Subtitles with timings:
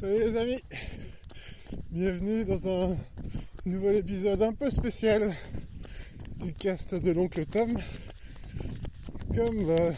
[0.00, 0.62] Salut les amis,
[1.90, 2.96] bienvenue dans un
[3.66, 5.34] nouvel épisode un peu spécial
[6.36, 7.76] du cast de l'oncle Tom.
[9.34, 9.90] Comme euh,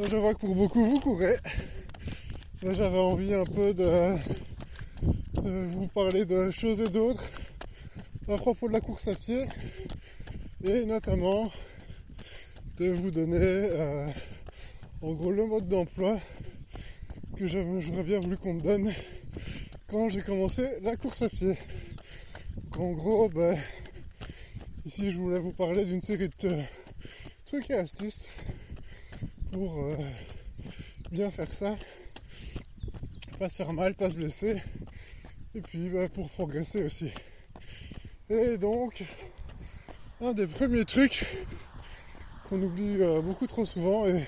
[0.00, 1.36] je vois que pour beaucoup vous courez,
[2.60, 4.16] j'avais envie un peu de,
[5.44, 7.30] vous parler de choses et d'autres
[8.28, 9.46] à propos de la course à pied
[10.64, 11.52] et notamment
[12.78, 14.08] de vous donner euh,
[15.02, 16.18] en gros le mode d'emploi
[17.38, 18.92] que j'aurais bien voulu qu'on me donne
[19.86, 21.56] quand j'ai commencé la course à pied.
[22.76, 23.56] en gros, ben,
[24.84, 26.62] ici je voulais vous parler d'une série de
[27.46, 28.24] trucs et astuces
[29.52, 29.94] pour euh,
[31.12, 31.76] bien faire ça,
[33.38, 34.60] pas se faire mal, pas se blesser,
[35.54, 37.12] et puis ben, pour progresser aussi.
[38.30, 39.04] Et donc,
[40.20, 41.24] un des premiers trucs
[42.48, 44.24] qu'on oublie euh, beaucoup trop souvent, et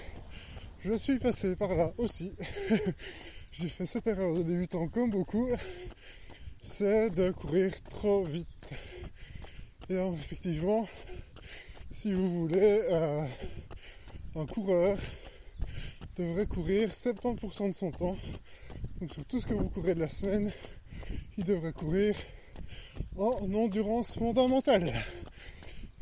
[0.83, 2.35] je suis passé par là aussi.
[3.53, 5.49] J'ai fait cette erreur de débutant comme beaucoup.
[6.63, 8.73] C'est de courir trop vite.
[9.89, 10.89] Et effectivement,
[11.91, 13.27] si vous voulez, euh,
[14.37, 14.97] un coureur
[16.17, 18.17] devrait courir 70% de son temps.
[19.01, 20.51] Donc sur tout ce que vous courez de la semaine,
[21.37, 22.15] il devrait courir
[23.17, 24.93] en endurance fondamentale.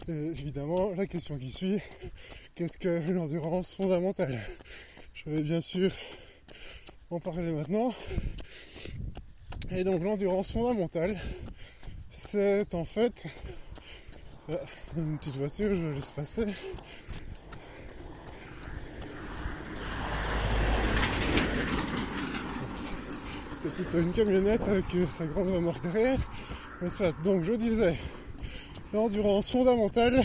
[0.09, 1.81] Et évidemment, la question qui suit,
[2.59, 4.37] Qu'est-ce que l'endurance fondamentale?
[5.15, 5.93] Je vais bien sûr
[7.09, 7.95] en parler maintenant.
[9.71, 11.17] Et donc l'endurance fondamentale,
[12.11, 13.27] c'est en fait
[14.51, 14.57] euh,
[14.97, 16.47] une petite voiture, je laisse passer.
[23.53, 26.19] C'était plutôt une camionnette avec sa grande remorque derrière.
[27.23, 27.95] Donc je disais,
[28.93, 30.25] l'endurance fondamentale,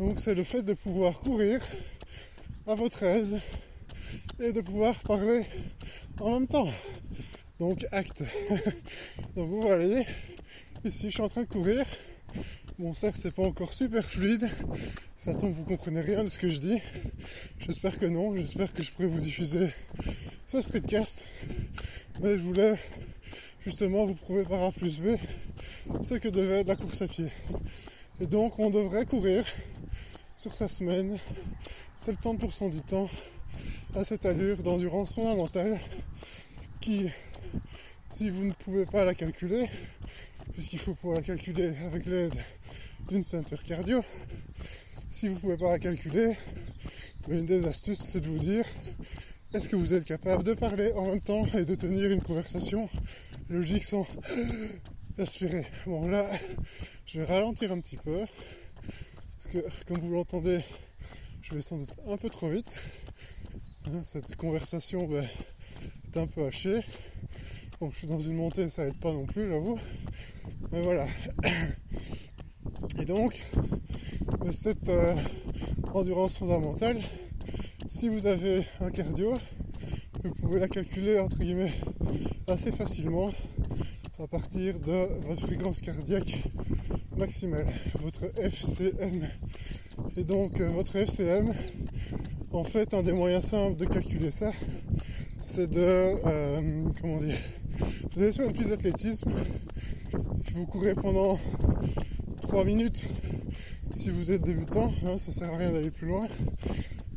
[0.00, 1.60] donc c'est le fait de pouvoir courir
[2.66, 3.38] à votre aise
[4.40, 5.44] et de pouvoir parler
[6.18, 6.72] en même temps.
[7.58, 8.24] Donc acte.
[9.36, 10.06] Donc vous voyez,
[10.86, 11.84] ici je suis en train de courir.
[12.78, 14.48] Bon certes c'est pas encore super fluide.
[15.18, 16.80] Ça tombe, vous comprenez rien de ce que je dis.
[17.58, 18.34] J'espère que non.
[18.34, 19.68] J'espère que je pourrai vous diffuser
[20.46, 21.26] ce streetcast.
[22.22, 22.74] Mais je voulais
[23.62, 25.08] justement vous prouver par A plus B
[26.00, 27.26] ce que devait être la course à pied.
[28.18, 29.44] Et donc on devrait courir
[30.40, 31.18] sur sa semaine.
[31.98, 33.10] 70% du temps
[33.94, 35.78] à cette allure d'endurance fondamentale
[36.80, 37.10] qui,
[38.08, 39.68] si vous ne pouvez pas la calculer,
[40.54, 42.34] puisqu'il faut pouvoir la calculer avec l'aide
[43.10, 44.02] d'une ceinture cardio,
[45.10, 46.34] si vous ne pouvez pas la calculer,
[47.28, 48.64] une des astuces c'est de vous dire
[49.52, 52.88] est-ce que vous êtes capable de parler en même temps et de tenir une conversation
[53.50, 54.06] logique sans
[55.18, 56.30] aspirer Bon là,
[57.04, 58.24] je vais ralentir un petit peu
[59.86, 60.60] comme vous l'entendez,
[61.42, 62.74] je vais sans doute un peu trop vite.
[63.86, 65.26] Hein, cette conversation ben,
[66.06, 66.80] est un peu hachée.
[67.80, 69.78] Bon, je suis dans une montée, ça aide pas non plus, j'avoue.
[70.70, 71.06] Mais voilà.
[72.98, 73.40] Et donc,
[74.52, 75.16] cette euh,
[75.94, 77.00] endurance fondamentale,
[77.86, 79.38] si vous avez un cardio,
[80.22, 81.72] vous pouvez la calculer entre guillemets
[82.46, 83.32] assez facilement
[84.22, 86.36] à partir de votre fréquence cardiaque
[87.16, 87.66] maximale,
[88.00, 89.26] votre FCM.
[90.16, 91.54] Et donc euh, votre FCM,
[92.52, 94.52] en fait, un des moyens simples de calculer ça,
[95.38, 97.38] c'est de, euh, comment dire,
[98.12, 99.30] vous allez sur une piste d'athlétisme,
[100.52, 101.38] vous courez pendant
[102.42, 103.02] 3 minutes
[103.96, 106.28] si vous êtes débutant, hein, ça sert à rien d'aller plus loin,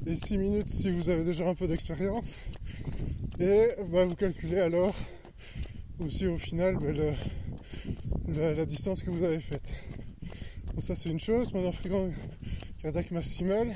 [0.06, 2.38] et 6 minutes si vous avez déjà un peu d'expérience,
[3.41, 4.96] et bah, vous calculez alors
[6.00, 7.16] aussi au final ben,
[8.28, 9.74] la, distance que vous avez faite.
[10.80, 11.54] ça c'est une chose.
[11.54, 12.14] Maintenant, fréquence
[12.81, 13.74] cardiaque maximale,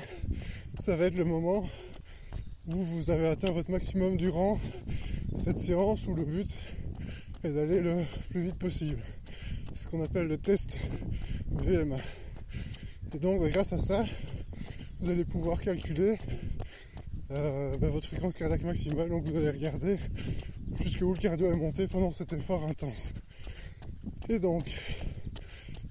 [0.78, 1.64] ça va être le moment
[2.66, 4.58] où vous avez atteint votre maximum durant
[5.34, 6.48] cette séance où le but
[7.44, 9.02] est d'aller le plus vite possible.
[9.72, 10.78] C'est ce qu'on appelle le test
[11.50, 11.96] VMA.
[13.14, 14.04] Et donc ben, grâce à ça,
[15.00, 16.18] vous allez pouvoir calculer
[17.30, 19.08] euh, ben, votre fréquence cardiaque maximale.
[19.08, 19.98] Donc vous allez regarder
[20.88, 23.12] jusqu'où le cardio est monté pendant cet effort intense.
[24.30, 24.64] Et donc,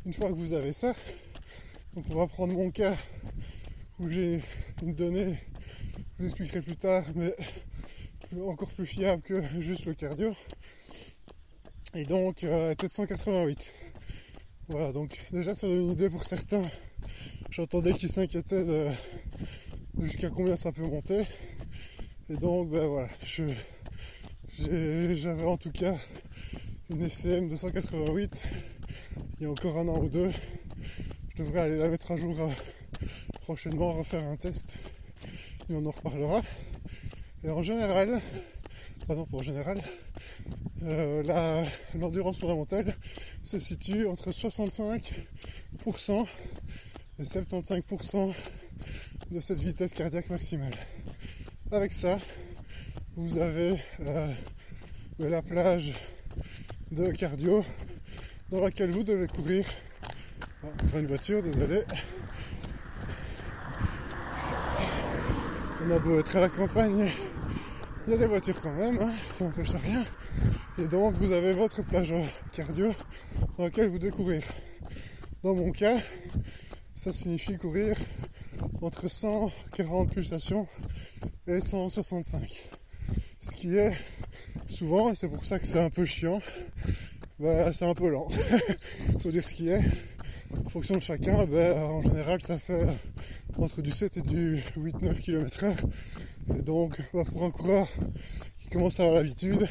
[0.07, 0.95] une fois que vous avez ça,
[1.95, 2.95] on va prendre mon cas
[3.99, 4.41] où j'ai
[4.81, 5.37] une donnée,
[6.17, 7.31] je vous expliquerai plus tard, mais
[8.41, 10.33] encore plus fiable que juste le cardio.
[11.93, 13.75] Et donc, euh, tête 188.
[14.69, 16.63] Voilà, donc déjà ça donne une idée pour certains.
[17.51, 18.87] J'entendais qu'ils s'inquiétaient de
[19.99, 21.21] jusqu'à combien ça peut monter.
[22.29, 23.43] Et donc, ben voilà, je,
[24.59, 25.93] j'avais en tout cas
[26.89, 28.43] une FCM 288
[29.39, 30.31] il y a encore un an ou deux.
[31.35, 32.49] Je devrais aller la mettre à jour euh,
[33.41, 34.73] prochainement, refaire un test
[35.69, 36.41] et on en reparlera.
[37.43, 38.19] Et en général,
[39.07, 39.79] pardon, pour général,
[40.83, 41.63] euh,
[41.93, 42.95] l'endurance fondamentale
[43.43, 46.25] se situe entre 65%
[47.19, 48.33] et 75%
[49.29, 50.73] de cette vitesse cardiaque maximale.
[51.71, 52.17] Avec ça,
[53.17, 54.31] vous avez euh,
[55.17, 55.91] la plage
[56.91, 57.65] de cardio
[58.51, 59.65] dans laquelle vous devez courir.
[60.63, 61.81] Ah, une voiture, désolé.
[65.83, 67.09] On a beau être à la campagne,
[68.05, 70.05] il y a des voitures quand même, hein, ça n'empêche rien.
[70.77, 72.13] Et donc vous avez votre plage
[72.51, 72.93] cardio
[73.57, 74.43] dans laquelle vous devez courir.
[75.41, 75.97] Dans mon cas,
[76.93, 77.95] ça signifie courir
[78.83, 80.67] entre 140 pulsations
[81.47, 82.76] et 165.
[84.69, 86.41] Souvent, et c'est pour ça que c'est un peu chiant,
[87.39, 88.27] bah, c'est un peu lent.
[89.21, 89.81] Faut dire ce qui est.
[90.65, 92.87] En fonction de chacun, bah, en général ça fait
[93.57, 95.75] entre du 7 et du 8-9 km h
[96.57, 97.89] Et donc bah, pour un coureur
[98.61, 99.67] qui commence à avoir l'habitude,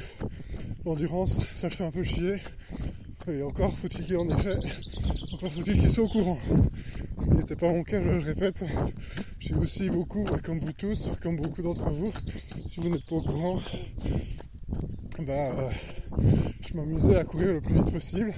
[0.84, 2.36] l'endurance, ça le fait un peu chier.
[3.28, 4.56] Et encore faut-il qu'il en effet,
[5.32, 6.38] encore faut-il qu'il soit au courant.
[7.18, 8.62] Ce qui n'était pas mon cas, je le répète.
[9.38, 12.12] J'ai aussi beaucoup, comme vous tous, comme beaucoup d'entre vous,
[12.76, 13.58] si vous n'êtes pas au courant,
[15.20, 15.70] bah, euh,
[16.60, 18.34] je m'amusais à courir le plus vite possible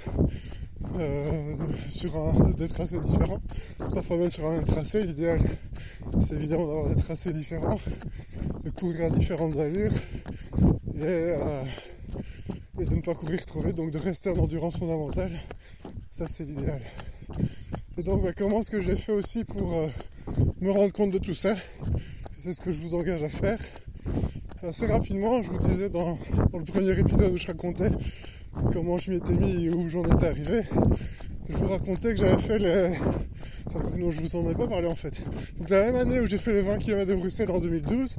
[0.97, 1.57] euh,
[1.89, 3.41] sur un, des tracés différents,
[3.93, 5.05] parfois même sur un même tracé.
[5.05, 5.41] L'idéal,
[6.21, 7.81] c'est évidemment d'avoir des tracés différents,
[8.63, 9.95] de courir à différentes allures
[10.95, 11.63] et, euh,
[12.79, 15.33] de ne pas courir trop vite, donc de rester en endurance fondamentale.
[16.13, 16.81] Ça, c'est l'idéal.
[17.97, 19.89] Et donc, bah, comment est-ce que j'ai fait aussi pour
[20.61, 21.57] me rendre compte de tout ça?
[22.41, 23.59] C'est ce que je vous engage à faire
[24.67, 26.19] assez rapidement, je vous disais dans,
[26.53, 27.91] le premier épisode où je racontais
[28.73, 30.63] comment je m'y étais mis et où j'en étais arrivé,
[31.49, 32.97] je vous racontais que j'avais fait les...
[33.67, 35.23] Enfin non, je vous en ai pas parlé en fait.
[35.59, 38.17] Donc la même année où j'ai fait les 20 km de Bruxelles en 2012,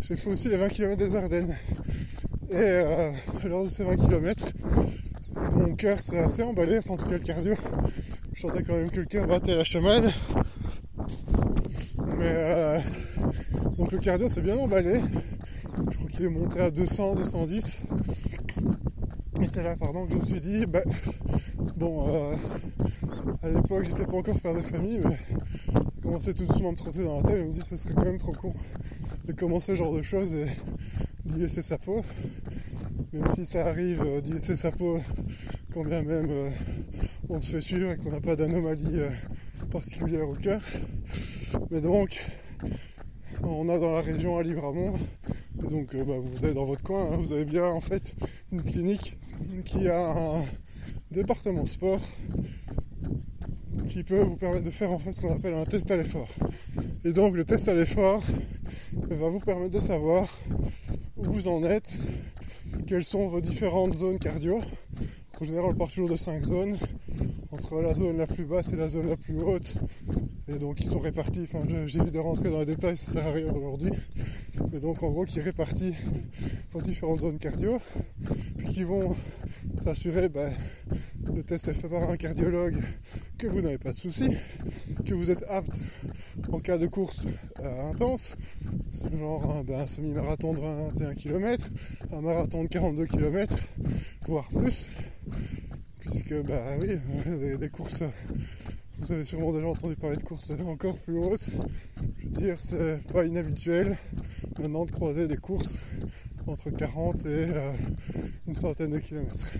[0.00, 1.56] j'ai fait aussi les 20 km des Ardennes.
[2.50, 3.10] Et euh,
[3.44, 4.46] lors de ces 20 km,
[5.52, 7.54] mon cœur s'est assez emballé, enfin en tout cas le cardio.
[8.34, 10.10] Je sentais quand même que le cœur battait la chamade.
[12.18, 12.78] Mais euh,
[13.76, 15.00] donc le cardio s'est bien emballé
[16.28, 17.80] monté à 200, 210.
[19.40, 20.82] Et c'est là, pardon, que je me suis dit, bah,
[21.76, 22.36] bon, euh,
[23.42, 25.18] à l'époque, j'étais pas encore père de famille, mais
[25.74, 27.38] j'ai commencé tout doucement à me trotter dans la tête.
[27.38, 28.54] Je me dis, ce serait quand même trop con
[29.24, 30.46] de commencer ce genre de choses et
[31.24, 32.04] d'y laisser sa peau.
[33.12, 35.00] Même si ça arrive euh, d'y laisser sa peau,
[35.72, 36.50] quand bien même euh,
[37.28, 39.00] on se fait suivre et qu'on n'a pas d'anomalie
[39.70, 40.60] particulière au cœur.
[41.70, 42.24] Mais donc,
[43.42, 44.94] on a dans la région à Libramont
[45.72, 48.14] donc euh, bah, vous êtes dans votre coin, hein, vous avez bien en fait
[48.52, 49.16] une clinique
[49.64, 50.44] qui a un
[51.10, 52.00] département sport
[53.88, 56.28] qui peut vous permettre de faire en fait ce qu'on appelle un test à l'effort.
[57.04, 58.22] Et donc le test à l'effort
[58.92, 60.38] va vous permettre de savoir
[61.16, 61.94] où vous en êtes,
[62.86, 64.60] quelles sont vos différentes zones cardio.
[65.40, 66.76] En général on part toujours de 5 zones,
[67.50, 69.78] entre la zone la plus basse et la zone la plus haute.
[70.48, 73.32] Et donc ils sont répartis, enfin j'évite de rentrer dans les détails, ça sert à
[73.32, 73.90] rien aujourd'hui.
[74.72, 75.92] Mais donc en gros qui répartit
[76.72, 77.78] vos différentes zones cardio,
[78.56, 79.14] puis qui vont
[79.84, 80.50] s'assurer, ben,
[81.34, 82.80] le test est fait par un cardiologue,
[83.36, 84.30] que vous n'avez pas de soucis,
[85.04, 85.78] que vous êtes apte
[86.50, 87.20] en cas de course
[87.60, 88.38] euh, intense,
[89.18, 91.68] genre un, ben, semi-marathon de 21 km,
[92.10, 93.54] un marathon de 42 km,
[94.26, 94.88] voire plus,
[96.00, 98.04] puisque bah oui, des courses
[99.02, 101.44] vous avez sûrement déjà entendu parler de courses encore plus hautes.
[102.18, 103.96] Je veux dire, c'est pas inhabituel
[104.68, 105.74] de croiser des courses
[106.46, 107.72] entre 40 et euh,
[108.46, 109.54] une centaine de kilomètres.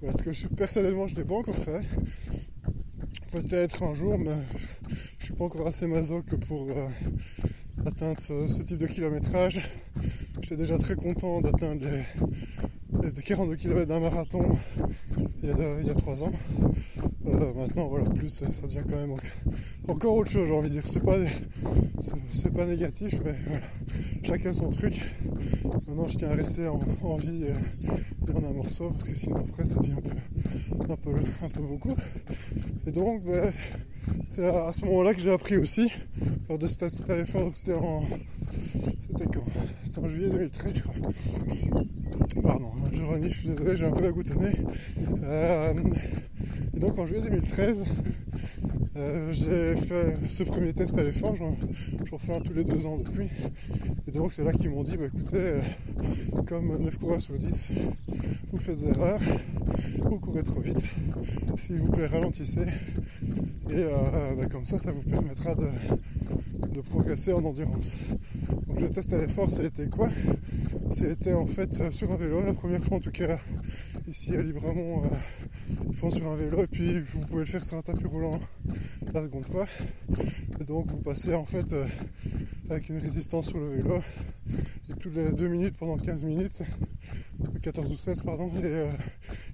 [0.00, 1.82] Voilà ce que je, personnellement je n'ai pas encore fait.
[3.32, 4.36] Peut-être un jour, mais
[5.18, 6.88] je suis pas encore assez maso que pour euh,
[7.84, 9.60] atteindre ce, type de kilométrage.
[10.40, 11.84] J'étais déjà très content d'atteindre
[13.02, 14.56] les, 42 km d'un marathon
[15.42, 16.32] il y, a, il y a 3 ans.
[17.26, 19.16] Euh, maintenant, voilà, plus ça, devient quand même
[19.90, 20.84] encore autre chose, j'ai envie de dire.
[20.86, 21.16] C'est pas,
[22.32, 23.66] c'est, pas négatif, mais voilà,
[24.22, 25.00] chacun son truc.
[25.86, 29.66] Maintenant, je tiens à rester en, vie et, en un morceau, parce que sinon après,
[29.66, 31.10] ça devient un peu,
[31.42, 31.94] un peu, beaucoup.
[32.86, 33.52] Et donc, ben,
[34.28, 35.90] c'est à, ce moment-là que j'ai appris aussi,
[36.48, 37.06] lors de cet, cet
[37.56, 38.02] c'était en,
[38.50, 39.44] c'était quand?
[39.84, 40.94] C'était en juillet 2013, je crois.
[42.42, 44.56] Pardon, je renifle, je suis désolé, j'ai un peu la nez.
[45.24, 45.74] Euh,
[46.74, 47.84] et donc en juillet 2013,
[48.96, 52.96] euh, j'ai fait ce premier test à l'effort, j'en fais un tous les deux ans
[52.96, 53.28] depuis.
[54.08, 55.60] Et donc c'est là qu'ils m'ont dit, bah écoutez, euh,
[56.46, 57.72] comme 9 coureurs sur 10,
[58.50, 59.20] vous faites des erreurs,
[60.02, 60.82] vous courez trop vite,
[61.56, 62.66] s'il vous plaît ralentissez.
[63.70, 65.68] Et euh, bah, comme ça, ça vous permettra de,
[66.90, 67.96] progresser en endurance.
[68.66, 70.08] Donc le test à l'effort, ça a été quoi?
[70.90, 73.38] C'était en fait sur un vélo, la première fois en tout cas
[74.10, 75.08] ici à Libramont,
[75.88, 78.40] ils font sur un vélo et puis vous pouvez le faire sur un tapis roulant
[79.14, 79.66] la seconde fois.
[80.60, 81.72] Et donc vous passez en fait
[82.68, 84.00] avec une résistance sur le vélo
[84.90, 86.62] et toutes les 2 minutes pendant 15 minutes
[87.62, 88.90] 14 ou 16 pardon et euh,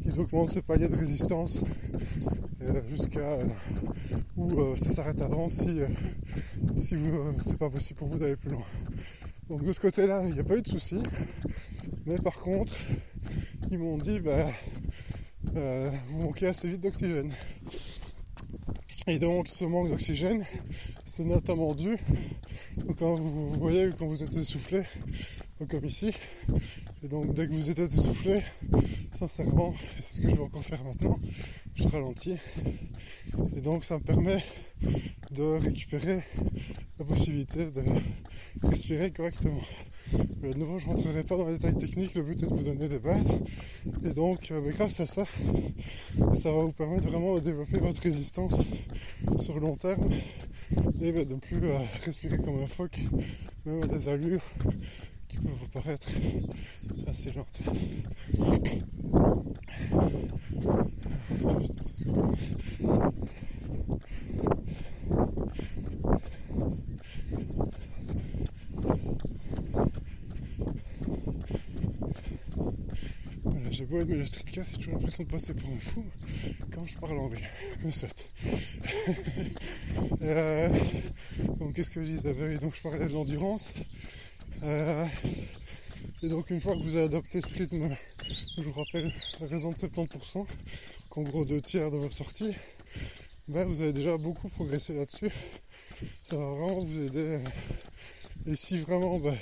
[0.04, 1.60] ils augmentent ce palier de résistance
[2.62, 3.44] euh, jusqu'à euh,
[4.36, 5.80] où ça s'arrête avant si,
[6.76, 6.96] si
[7.46, 8.64] c'est pas possible pour vous d'aller plus loin.
[9.48, 10.98] Donc de ce côté-là, il n'y a pas eu de souci.
[12.04, 12.74] Mais par contre,
[13.70, 14.46] ils m'ont dit bah
[16.08, 17.32] vous manquez assez vite d'oxygène.
[19.06, 20.44] Et donc ce manque d'oxygène,
[21.04, 21.96] c'est notamment dû
[22.98, 24.82] quand vous, voyez quand vous êtes essoufflé,
[25.68, 26.12] comme ici,
[27.04, 28.42] et donc dès que vous êtes essoufflé,
[29.18, 31.18] sincèrement, c'est ce que je vais encore faire maintenant,
[31.74, 32.36] je ralentis.
[33.56, 34.42] Et donc ça me permet
[35.30, 36.22] de récupérer
[36.98, 37.82] la possibilité de
[38.62, 39.60] respirer correctement.
[40.12, 42.62] De nouveau, je ne rentrerai pas dans les détails techniques, le but est de vous
[42.62, 43.38] donner des bases.
[44.04, 45.24] Et donc, euh, grâce à ça,
[46.36, 48.54] ça va vous permettre vraiment de développer votre résistance
[49.38, 50.08] sur long terme
[51.00, 53.00] et de ne plus euh, respirer comme un phoque,
[53.64, 54.44] même à des allures
[55.28, 56.08] qui peuvent vous paraître
[57.08, 57.60] assez lentes.
[73.76, 76.02] J'ai beau aimer le streetcast, j'ai toujours l'impression de passer pour un fou
[76.72, 77.42] quand je parle anglais.
[77.84, 78.30] Mais soit.
[80.22, 80.68] euh,
[81.58, 82.58] donc qu'est-ce que je disais?
[82.58, 83.74] Donc je parlais de l'endurance.
[84.62, 85.06] Euh,
[86.22, 87.94] et donc une fois que vous avez adopté ce rythme,
[88.56, 90.46] je vous rappelle à raison de 70%,
[91.10, 92.54] qu'en gros deux tiers de vos sorties,
[93.46, 95.30] ben vous avez déjà beaucoup progressé là-dessus.
[96.22, 97.40] Ça va vraiment vous aider.
[98.48, 99.34] Et si vraiment ben,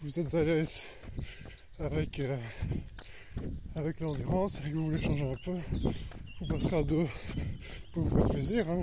[0.00, 0.82] vous êtes à l'aise
[1.78, 2.36] avec, euh,
[3.76, 5.56] avec l'endurance et que vous voulez changer un peu,
[6.40, 7.06] vous passerez à deux
[7.92, 8.68] pour vous faire plaisir.
[8.68, 8.80] Hein.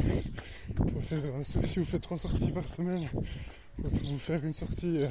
[1.01, 3.05] faire, euh, si vous faites trois sorties par semaine,
[3.79, 5.09] vous faire une sortie euh,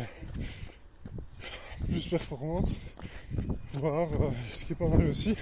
[1.87, 2.81] plus performance,
[3.75, 5.37] voire euh, ce qui est pas mal aussi,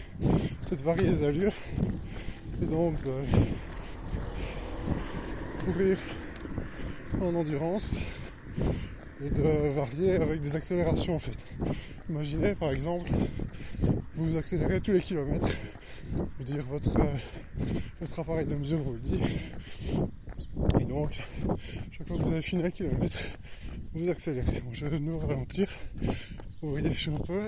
[0.60, 1.54] c'est de varier les allures
[2.60, 3.12] et donc de
[5.64, 5.96] courir
[7.20, 7.92] en endurance
[9.24, 11.38] et de varier avec des accélérations en fait.
[12.08, 13.10] Imaginez par exemple,
[14.14, 15.48] vous accélérez tous les kilomètres,
[16.16, 17.14] je veux dire votre, euh,
[18.00, 19.20] votre appareil de mesure vous le dit,
[20.80, 21.20] et donc,
[21.90, 23.18] chaque fois que vous avez fini un kilomètre,
[23.94, 24.62] vous accélérez.
[24.72, 25.68] je vais nous ralentir.
[26.62, 27.40] Vous voyez, je suis un peu.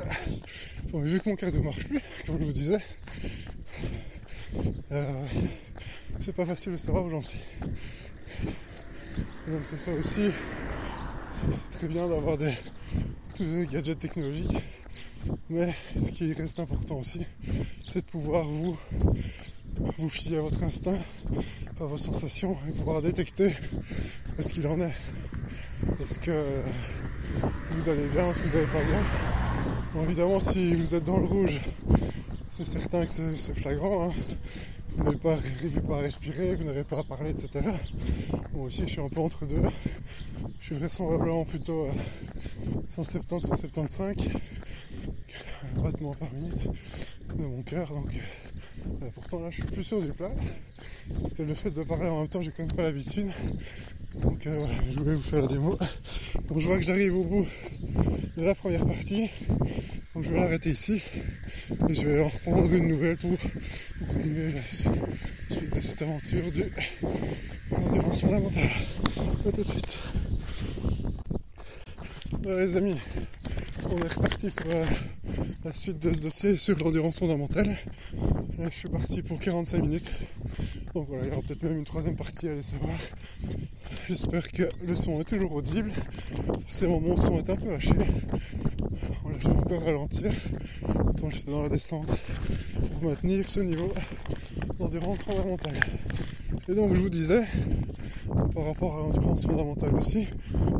[0.91, 2.79] Bon, vu que mon cardio marche plus, comme je vous disais,
[4.93, 5.25] euh,
[6.21, 7.41] c'est pas facile de savoir où j'en suis.
[9.49, 10.31] donc, c'est ça aussi.
[11.71, 12.53] C'est très bien d'avoir des,
[13.71, 14.57] gadgets technologiques.
[15.51, 17.21] Mais ce qui reste important aussi,
[17.87, 18.79] c'est de pouvoir vous
[19.99, 20.99] vous fiez à votre instinct,
[21.81, 23.55] à vos sensations et pouvoir détecter
[24.39, 24.95] ce qu'il en est.
[26.01, 26.63] Est-ce que
[27.73, 29.01] vous allez bien, est-ce que vous n'allez pas bien?
[29.95, 31.61] Bon, Évidemment, si vous êtes dans le rouge,
[32.51, 34.09] c'est certain que c'est flagrant.
[34.09, 34.13] Hein.
[34.97, 35.37] Vous n'avez pas,
[35.87, 37.65] pas à respirer, vous n'avez pas à parler, etc.
[38.55, 39.61] Moi aussi, je suis un peu entre deux.
[40.67, 41.93] Je suis vraisemblablement plutôt à
[42.91, 44.17] 170, 175
[45.77, 46.69] battements par minute
[47.37, 47.89] de mon cœur.
[47.93, 48.09] Donc,
[48.85, 50.33] euh, pourtant là je suis plus sûr du plat.
[51.39, 53.31] le fait de parler en même temps, j'ai quand même pas l'habitude.
[54.17, 55.79] Donc euh, voilà, je voulais vous faire la démo.
[56.49, 57.47] Donc je vois que j'arrive au bout
[58.37, 59.31] de la première partie.
[60.17, 61.01] Donc je vais l'arrêter ici.
[61.89, 63.39] Et je vais en reprendre une nouvelle pour,
[64.09, 64.63] continuer la
[65.49, 66.65] suite de cette aventure du
[67.71, 68.71] endurance fondamentale.
[69.47, 69.97] A tout de suite.
[72.47, 72.95] Voilà les amis,
[73.91, 74.85] on est reparti pour euh,
[75.65, 77.75] la suite de ce dossier sur l'endurance fondamentale.
[78.57, 80.13] Là, je suis parti pour 45 minutes.
[80.95, 82.97] Donc voilà, il y aura peut-être même une troisième partie à aller savoir.
[84.09, 85.91] J'espère que le son est toujours audible.
[86.67, 87.91] Forcément, mon son est un peu haché.
[89.25, 90.31] Voilà, je vais encore ralentir.
[91.21, 92.07] Tant j'étais dans la descente
[92.77, 93.93] pour maintenir ce niveau
[95.01, 95.75] fondamentale.
[96.69, 97.45] Et donc, je vous disais,
[98.55, 100.27] par rapport à l'endurance fondamentale aussi,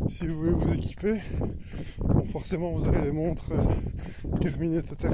[0.09, 1.19] si vous voulez vous équiper,
[2.31, 5.09] forcément, vous avez les montres euh, etc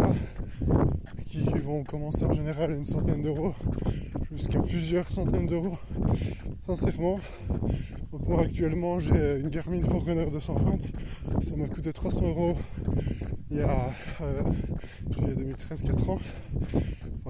[1.27, 3.55] qui vont commencer en général à une centaine d'euros
[4.31, 5.77] jusqu'à plusieurs centaines d'euros.
[6.65, 7.19] Sincèrement
[8.11, 10.79] donc moi actuellement j'ai une Garmin Forerunner 220
[11.41, 12.53] ça m'a coûté 300 euros
[13.49, 13.89] il y a
[14.21, 14.43] euh,
[15.09, 16.19] juillet 2013 4 ans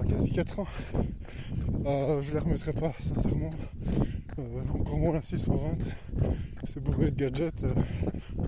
[0.02, 0.66] quasi 4 ans
[1.86, 3.50] euh, je les remettrai pas sincèrement
[4.38, 4.42] euh,
[4.74, 5.88] encore moins la 620
[6.64, 7.64] c'est bourré de gadgets.
[7.64, 7.68] Euh,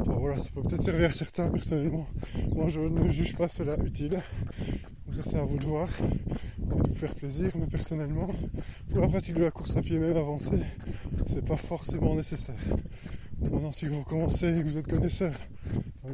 [0.07, 2.07] voilà, ça peut peut-être servir à certains personnellement.
[2.55, 4.21] Moi je ne juge pas cela utile.
[5.07, 8.29] Vous êtes à vous de voir et de vous faire plaisir, mais personnellement,
[8.91, 10.63] pour la pratique de la course à pied même avancée,
[11.27, 12.57] c'est pas forcément nécessaire.
[13.41, 15.33] maintenant si vous commencez et que vous êtes connaisseur,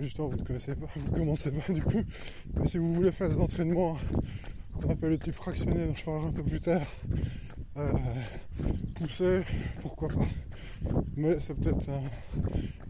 [0.01, 2.03] justement vous ne connaissez pas, vous commencez pas du coup,
[2.57, 3.97] mais si vous voulez faire des entraînements
[4.83, 6.83] qu'on appelle le type fractionné dont je parlerai un peu plus tard,
[7.77, 7.93] euh,
[8.97, 9.43] pousser,
[9.81, 10.27] pourquoi pas.
[11.17, 11.89] Mais c'est peut-être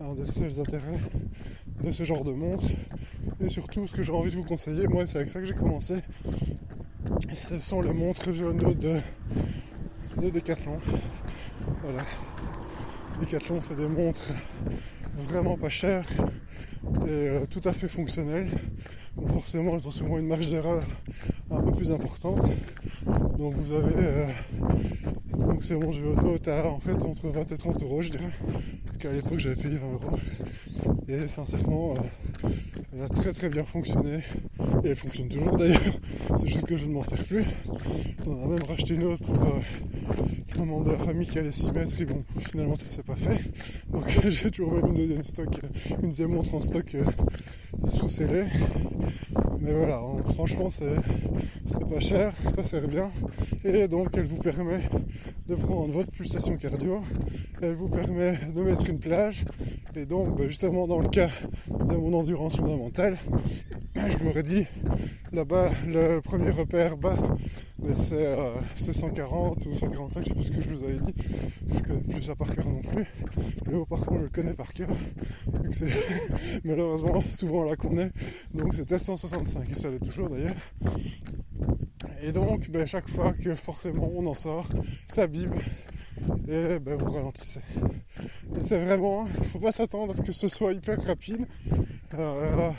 [0.01, 1.01] un, des seuls intérêts
[1.83, 2.65] de ce genre de montre.
[3.41, 5.55] Et surtout, ce que j'ai envie de vous conseiller, moi, c'est avec ça que j'ai
[5.55, 5.97] commencé.
[7.35, 9.01] Ce sont les montres jaunes de,
[10.21, 10.79] de Decathlon.
[11.83, 12.05] Voilà.
[13.21, 14.33] Decathlon fait des montres
[15.15, 16.09] vraiment pas chères
[17.07, 18.51] et euh, tout à fait fonctionnelles.
[19.17, 20.81] Donc forcément, elles ont souvent une marge d'erreur
[21.91, 22.41] importante.
[23.39, 24.27] Donc vous avez euh,
[25.37, 28.31] donc c'est mon jeu note à en fait entre 20 et 30 euros je dirais.
[29.01, 30.19] Qu'à l'époque j'avais payé 20 euros.
[31.09, 32.49] Et sincèrement euh,
[32.95, 34.21] elle a très très bien fonctionné.
[34.85, 35.81] Et elle fonctionne toujours d'ailleurs.
[36.37, 37.45] C'est juste que je ne m'en sers plus.
[38.27, 41.53] On a même racheté une autre pour euh, un membre de la famille qui allait
[41.53, 43.41] s'y mettre et bon finalement ça s'est pas fait.
[43.91, 45.61] Donc j'ai toujours même une deuxième stock,
[45.91, 46.97] une deuxième montre en stock
[47.95, 48.45] sous scellé.
[49.65, 50.03] Mais voilà,
[50.35, 53.13] franchement c'est pas cher, ça sert bien.
[53.65, 54.81] Et donc elle vous permet
[55.47, 57.01] de prendre votre pulsation cardio,
[57.61, 59.45] elle vous permet de mettre une plage.
[59.95, 61.31] Et donc bah, justement dans le cas
[61.69, 63.19] de mon endurance fondamentale,
[63.95, 64.67] je l'aurais dit,
[65.33, 67.17] là-bas le premier repère bas
[67.93, 71.15] c'est 140 ou 145, je sais plus ce que je vous avais dit,
[71.75, 73.07] je connais plus ça par cœur non plus.
[73.71, 74.89] Le par contre je le connais par cœur.
[76.65, 78.11] malheureusement souvent là qu'on est.
[78.55, 80.55] Donc c'était 165, et ça l'est toujours d'ailleurs.
[82.23, 84.69] Et donc, ben, chaque fois que forcément on en sort,
[85.09, 85.55] ça bime
[86.49, 87.61] et ben, vous ralentissez.
[88.61, 91.47] c'est vraiment, il faut pas s'attendre à ce que ce soit hyper rapide.
[92.15, 92.71] Euh,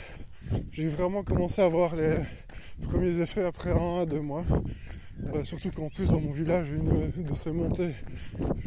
[0.72, 2.16] j'ai vraiment commencé à voir les
[2.82, 4.44] premiers effets après un à deux mois.
[5.32, 7.94] Euh, surtout qu'en plus dans mon village, une de ces montées,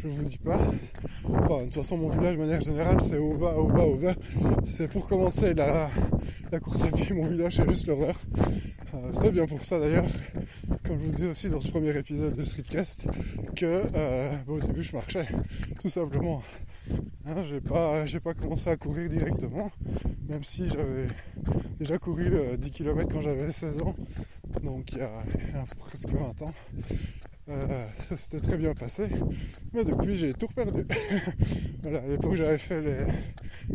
[0.02, 0.58] je vous dis pas.
[1.24, 3.96] Enfin, de toute façon, mon village, de manière générale, c'est au bas, au bas, au
[3.96, 4.14] bas.
[4.66, 5.90] C'est pour commencer la,
[6.50, 8.14] la course à pied, mon village, c'est juste l'horreur.
[8.94, 10.06] Euh, c'est bien pour ça d'ailleurs,
[10.82, 13.08] comme je vous disais aussi dans ce premier épisode de Streetcast,
[13.54, 15.26] que euh, bah, au début je marchais,
[15.80, 16.42] tout simplement.
[17.26, 19.70] Hein, j'ai pas, commencé à courir directement,
[20.28, 21.06] même si j'avais
[21.78, 23.94] déjà couru 10 km quand j'avais 16 ans
[24.62, 25.24] donc il y, a,
[25.78, 26.54] presque 20 ans.
[27.48, 29.08] Euh, ça s'était très bien passé,
[29.72, 30.84] mais depuis j'ai tout perdu.
[31.82, 32.96] voilà, à l'époque j'avais fait les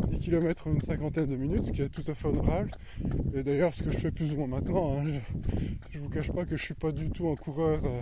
[0.08, 2.70] 10 km en une cinquantaine de minutes, ce qui est tout à fait honorable.
[3.34, 5.04] Et d'ailleurs, ce que je fais plus ou moins maintenant, hein,
[5.90, 8.00] je, ne vous cache pas que je suis pas du tout un coureur euh,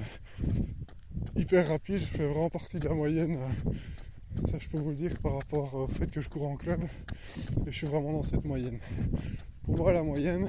[1.36, 3.36] hyper rapide, je fais vraiment partie de la moyenne.
[3.36, 3.72] Euh,
[4.46, 6.82] ça, je peux vous le dire par rapport au fait que je cours en club,
[7.66, 8.78] et je suis vraiment dans cette moyenne
[9.64, 10.48] pour moi la moyenne,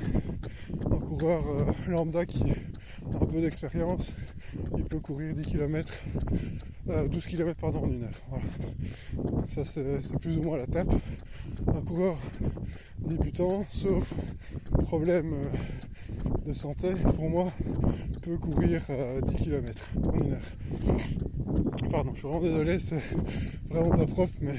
[0.86, 4.14] un coureur euh, lambda qui a un peu d'expérience,
[4.76, 6.04] il peut courir 10 km,
[6.88, 9.48] 12 km pardon, en une heure.
[9.50, 10.92] Ça c'est plus ou moins la tape.
[11.68, 12.18] Un coureur
[13.00, 14.14] débutant, sauf
[14.82, 15.46] problème euh,
[16.46, 17.52] de santé, pour moi,
[18.22, 21.90] peut courir 10 euh, km en une heure.
[21.90, 23.02] Pardon, je suis vraiment désolé, c'est
[23.70, 24.56] vraiment pas propre, mais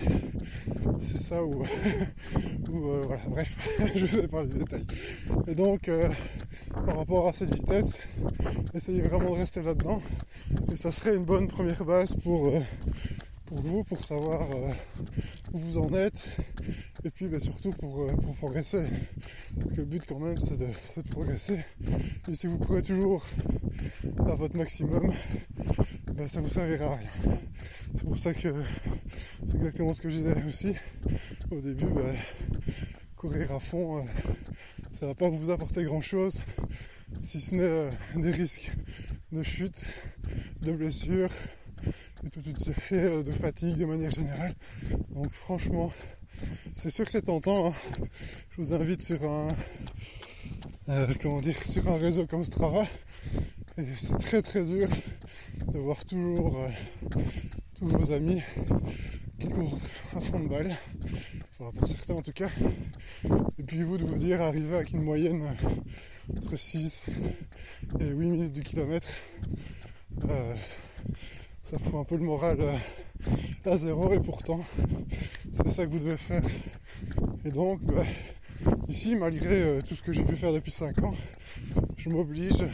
[1.01, 1.63] c'est ça où,
[2.75, 3.59] euh, voilà, bref,
[3.95, 4.85] je vous ai parlé du détail.
[5.47, 6.09] Et donc, euh,
[6.87, 7.99] par rapport à cette vitesse,
[8.73, 10.01] essayez vraiment de rester là-dedans,
[10.73, 12.61] et ça serait une bonne première base pour, euh,
[13.47, 14.41] pour vous, pour savoir
[15.53, 16.29] où vous en êtes,
[17.05, 18.07] et puis ben, surtout pour,
[18.39, 18.87] progresser.
[19.61, 21.61] Parce que le but quand même, c'est de, progresser.
[22.29, 23.25] Et si vous courez toujours
[24.27, 25.13] à votre maximum,
[26.15, 27.11] ben, ça vous servira à rien.
[27.95, 30.75] C'est pour ça que c'est exactement ce que je disais aussi.
[31.51, 32.17] Au début, ben,
[33.17, 34.03] courir à fond, euh,
[34.93, 36.41] ça va pas vous apporter grand chose,
[37.23, 38.73] si ce n'est euh, des risques
[39.31, 39.83] de chute,
[40.63, 41.31] de blessures,
[42.91, 44.55] et euh, de fatigue de manière générale.
[45.11, 45.93] Donc franchement,
[46.73, 47.69] c'est sûr que c'est tentant.
[47.69, 47.73] Hein.
[48.51, 49.49] Je vous invite sur un
[51.21, 52.85] comment dire sur un réseau comme Strava.
[53.77, 54.89] Et c'est très très dur
[55.73, 56.69] de voir toujours euh,
[57.77, 58.41] tous vos amis
[59.39, 59.79] qui courent
[60.15, 60.77] à fond de balle,
[61.59, 62.51] enfin pour certains en tout cas,
[63.59, 65.57] et puis vous de vous dire arriver avec une moyenne
[66.37, 67.03] entre 6
[67.99, 69.13] et 8 minutes du kilomètre,
[70.29, 70.55] euh,
[71.65, 72.77] ça fout un peu le moral euh,
[73.65, 74.61] à zéro et pourtant
[75.53, 76.43] c'est ça que vous devez faire.
[77.45, 78.05] Et donc bah,
[78.89, 81.15] ici malgré tout ce que j'ai pu faire depuis 5 ans,
[81.97, 82.67] je m'oblige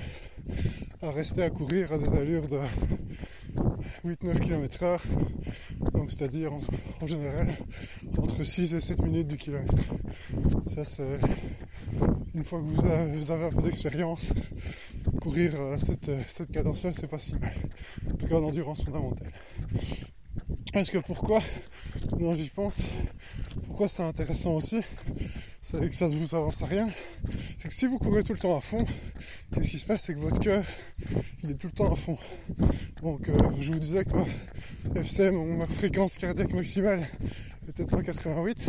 [1.02, 2.58] à rester à courir à des allures de
[4.04, 5.02] 8-9 km heure.
[5.94, 6.52] Donc c'est-à-dire
[7.00, 7.56] en, général
[8.18, 9.74] entre 6 et 7 minutes du kilomètre.
[10.66, 11.20] Ça c'est
[12.34, 14.26] une fois que vous avez, un peu d'expérience,
[15.20, 17.54] courir euh, cette, cette cadence-là c'est pas si mal.
[18.10, 19.30] En tout cas en endurance fondamentale.
[20.72, 21.40] Est-ce que pourquoi
[22.20, 22.84] Non j'y pense.
[23.66, 24.80] Pourquoi c'est intéressant aussi
[25.62, 26.88] C'est que ça ne vous avance à rien.
[27.58, 28.84] C'est que si vous courez tout le temps à fond,
[29.52, 30.64] qu'est-ce qui se passe C'est que votre cœur,
[31.42, 32.16] il est tout le temps à fond.
[33.02, 37.06] Donc euh, je vous disais que ma FCM, ma fréquence cardiaque maximale
[37.68, 38.66] était de 188.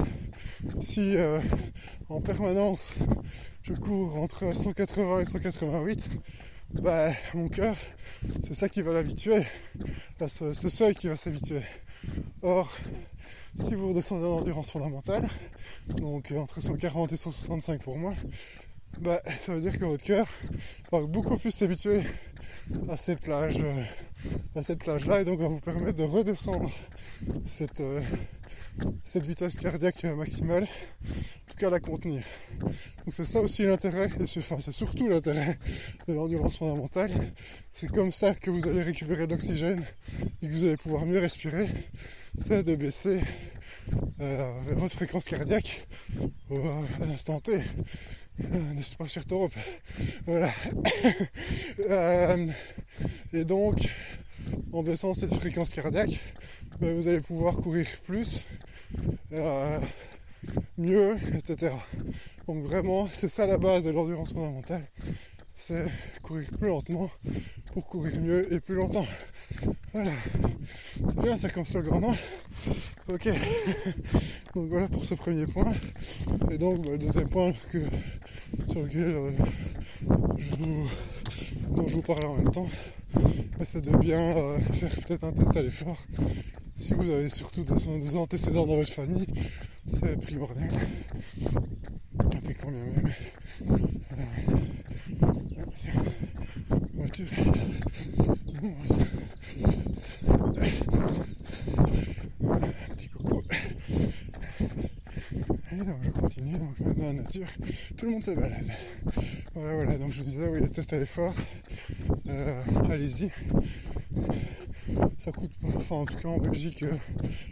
[0.81, 1.39] Si euh,
[2.09, 2.93] en permanence
[3.63, 6.09] je cours entre 180 et 188,
[6.81, 7.75] bah, mon cœur,
[8.43, 9.43] c'est ça qui va l'habituer.
[10.19, 11.61] C'est ce seuil qui va s'habituer.
[12.41, 12.71] Or,
[13.59, 15.27] si vous redescendez en endurance fondamentale,
[15.97, 18.15] donc entre 140 et 165 pour moi,
[18.99, 20.27] bah, ça veut dire que votre cœur
[20.91, 22.03] va beaucoup plus s'habituer
[22.89, 23.83] à ces plages, euh,
[24.55, 26.69] à cette plage-là, et donc va vous permettre de redescendre
[27.45, 28.01] cette, euh,
[29.03, 32.23] cette vitesse cardiaque maximale, en tout cas la contenir.
[32.59, 35.57] Donc c'est ça aussi l'intérêt, enfin c'est surtout l'intérêt
[36.07, 37.11] de l'endurance fondamentale.
[37.71, 39.83] C'est comme ça que vous allez récupérer de l'oxygène
[40.41, 41.67] et que vous allez pouvoir mieux respirer.
[42.37, 43.21] C'est de baisser
[44.21, 45.87] euh, votre fréquence cardiaque
[47.01, 47.61] à l'instant T.
[48.39, 49.53] Euh, pas, cher Europe
[50.25, 50.51] Voilà.
[51.89, 52.47] Euh,
[53.33, 53.89] et donc,
[54.71, 56.21] en baissant cette fréquence cardiaque,
[56.79, 58.45] ben, vous allez pouvoir courir plus,
[60.77, 61.73] mieux, etc.
[62.47, 64.87] Donc vraiment, c'est ça la base de l'endurance fondamentale.
[65.55, 65.85] C'est
[66.21, 67.09] courir plus lentement
[67.73, 69.07] pour courir mieux et plus longtemps.
[69.93, 70.11] Voilà.
[71.07, 72.15] C'est bien ça comme slogan, non?
[73.07, 73.27] Ok.
[74.55, 75.71] Donc voilà pour ce premier point.
[76.49, 77.53] Et donc bah, le deuxième point
[78.67, 79.31] sur lequel euh,
[80.37, 80.89] je vous,
[81.69, 82.67] dont je vous parle en même temps,
[83.13, 86.03] bah, c'est de bien euh, faire peut-être un test à l'effort.
[86.77, 89.27] Si vous avez surtout des, antécédents dans votre famille,
[89.87, 90.69] c'est primordial.
[92.35, 93.11] Et puis quand bien même.
[105.85, 107.47] Donc je continue, donc maintenant la nature,
[107.97, 108.67] tout le monde se balade.
[109.53, 111.33] Voilà, voilà, donc je vous disais, oui, le test à l'effort,
[112.27, 113.29] euh, allez-y.
[115.19, 116.95] Ça coûte, enfin en tout cas en Belgique, euh,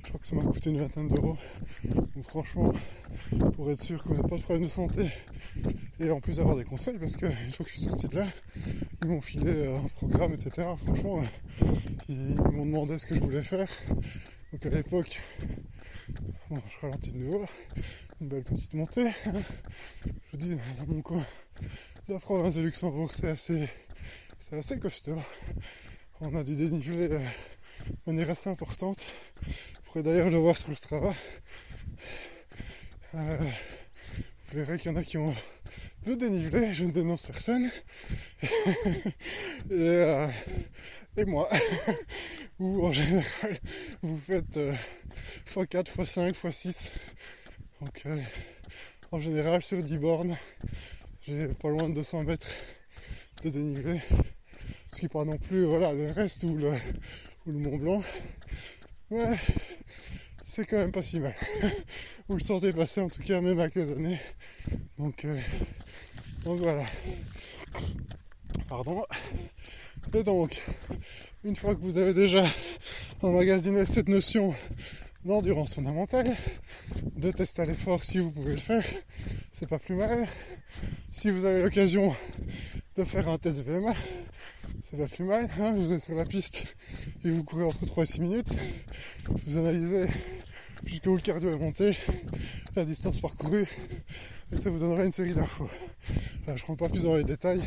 [0.04, 1.38] je crois que ça m'a coûté une vingtaine d'euros.
[1.84, 2.74] Donc franchement,
[3.56, 5.08] pour être sûr que vous n'avez pas de problème de santé,
[6.00, 8.16] et en plus avoir des conseils, parce que une fois que je suis sorti de
[8.16, 8.28] là,
[9.02, 10.68] ils m'ont filé euh, un programme, etc.
[10.84, 11.22] Franchement,
[12.08, 13.70] ils m'ont demandé ce que je voulais faire.
[14.62, 15.22] À l'époque,
[16.50, 17.46] bon, je ralentis de nouveau,
[18.20, 19.10] une belle petite montée.
[19.26, 21.26] Je vous dis, dans mon coin,
[22.10, 23.70] la province de Luxembourg, c'est assez,
[24.38, 25.18] c'est assez costaud.
[26.20, 29.08] On a du dénivelé euh, de manière assez importante.
[29.44, 31.14] Vous pourrez d'ailleurs le voir sur le Strava.
[33.16, 33.38] Euh,
[34.52, 35.34] vous verrez qu'il y en a qui ont
[36.06, 37.70] le dénivelé, je ne dénonce personne.
[39.72, 40.28] euh,
[41.16, 41.50] et, moi,
[42.60, 43.58] où en général
[44.02, 44.60] vous faites
[45.48, 46.92] x4, x5, x6
[47.82, 48.22] donc euh,
[49.12, 50.38] en général sur 10 bornes,
[51.26, 52.50] j'ai pas loin de 200 mètres
[53.44, 54.02] de dénivelé.
[54.92, 56.74] Ce qui pas non plus voilà, le reste ou le,
[57.46, 58.04] Mont Blanc.
[59.12, 59.38] Ouais,
[60.44, 61.34] c'est quand même pas si mal.
[62.28, 64.20] Vous le sentez passer en tout cas même avec les années.
[64.98, 65.40] Donc, euh,
[66.44, 66.86] donc voilà.
[68.68, 69.06] Pardon.
[70.14, 70.64] Et donc,
[71.44, 72.44] une fois que vous avez déjà
[73.22, 74.56] emmagasiné cette notion
[75.24, 76.36] d'endurance fondamentale,
[77.16, 78.84] de tester à l'effort si vous pouvez le faire,
[79.52, 80.28] c'est pas plus mal.
[81.12, 82.16] Si vous avez l'occasion
[82.96, 83.94] de faire un test VMA,
[84.90, 85.48] c'est pas plus mal.
[85.60, 85.74] Hein.
[85.76, 86.76] vous êtes sur la piste
[87.24, 88.54] et vous courez entre 3 et 6 minutes.
[89.46, 90.08] Vous analysez
[90.86, 91.96] jusqu'où le cardio est monté,
[92.76, 93.68] la distance parcourue,
[94.52, 95.70] et ça vous donnera une série d'infos.
[96.48, 97.62] je ne rentre pas plus dans les détails.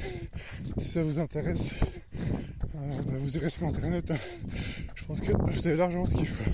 [0.78, 1.86] Si ça vous intéresse, bah,
[3.22, 4.10] vous irez sur internet.
[4.10, 4.16] Hein.
[4.94, 6.50] Je pense que vous avez largement ce qu'il faut.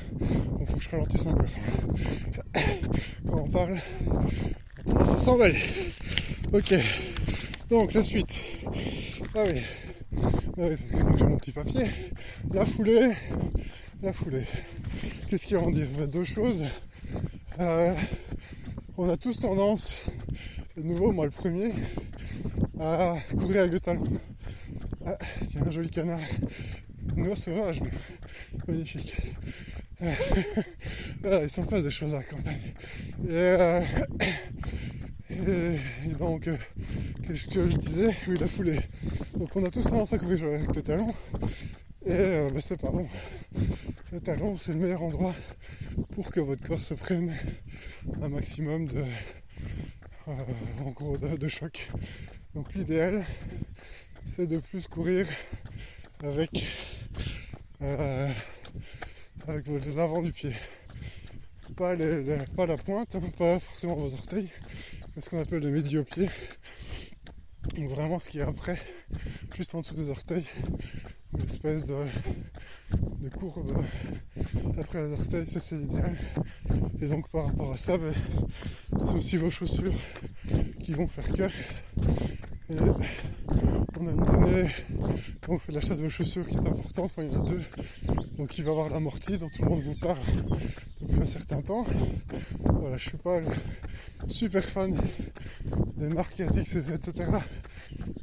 [0.61, 1.46] Il faut que je ralentisse encore.
[3.26, 3.78] Quand on parle,
[4.87, 5.57] ça s'emballe.
[6.52, 6.74] Ok.
[7.70, 8.35] Donc la suite.
[9.35, 9.62] Ah oui.
[10.12, 10.20] Ah
[10.59, 11.87] oui, parce que j'ai mon petit papier.
[12.52, 13.12] La foulée.
[14.02, 14.44] La foulée.
[15.28, 15.87] Qu'est-ce qu'il en dire?
[16.09, 16.66] Deux choses.
[17.59, 17.94] Euh,
[18.96, 20.00] on a tous tendance,
[20.76, 21.72] de nouveau moi le premier,
[22.78, 24.04] à courir avec le talon.
[25.61, 26.21] Ah, un joli canard.
[27.16, 27.81] Une sauvage,
[28.66, 29.16] magnifique.
[31.23, 32.75] voilà, il s'en passe des choses à la campagne.
[33.29, 33.83] Et, euh,
[36.18, 36.57] donc, euh,
[37.27, 38.14] qu'est-ce que je disais?
[38.29, 38.81] Oui, la foulée.
[39.37, 41.14] Donc on a tous tendance à courir avec le talon.
[42.07, 43.09] Et euh, c'est pas bon.
[44.12, 45.35] Le talon, c'est le meilleur endroit
[46.14, 47.33] pour que votre corps se prenne
[48.23, 49.05] un maximum de,
[50.27, 51.88] en gros, de choc.
[52.55, 53.25] Donc l'idéal,
[54.46, 55.27] de plus courir
[56.22, 56.51] avec,
[57.83, 58.29] euh,
[59.46, 60.53] avec l'avant du pied.
[61.77, 64.48] Pas, les- les- pas la pointe, hein, pas forcément vos orteils,
[65.14, 66.27] mais ce qu'on appelle le médio-pied.
[67.77, 68.79] Donc vraiment ce qui est après,
[69.57, 70.44] juste en dessous des orteils,
[71.37, 71.96] une espèce de,
[73.20, 73.85] de courbe
[74.79, 76.16] après les orteils, ça c'est l'idéal.
[77.01, 78.14] Et donc par rapport à ça, ben,
[79.07, 79.94] c'est aussi vos chaussures
[80.83, 81.51] qui vont faire que.
[82.70, 82.77] Et
[84.00, 84.70] on a une donnée
[85.40, 87.61] quand vous faites l'achat de vos chaussures qui est importante, il y en a deux.
[88.37, 90.18] Donc il va avoir l'amorti dont tout le monde vous parle
[91.00, 91.87] depuis un certain temps.
[92.64, 93.46] Voilà, je suis pas le
[94.28, 94.96] super fan
[95.96, 97.30] des marques ASICS, etc.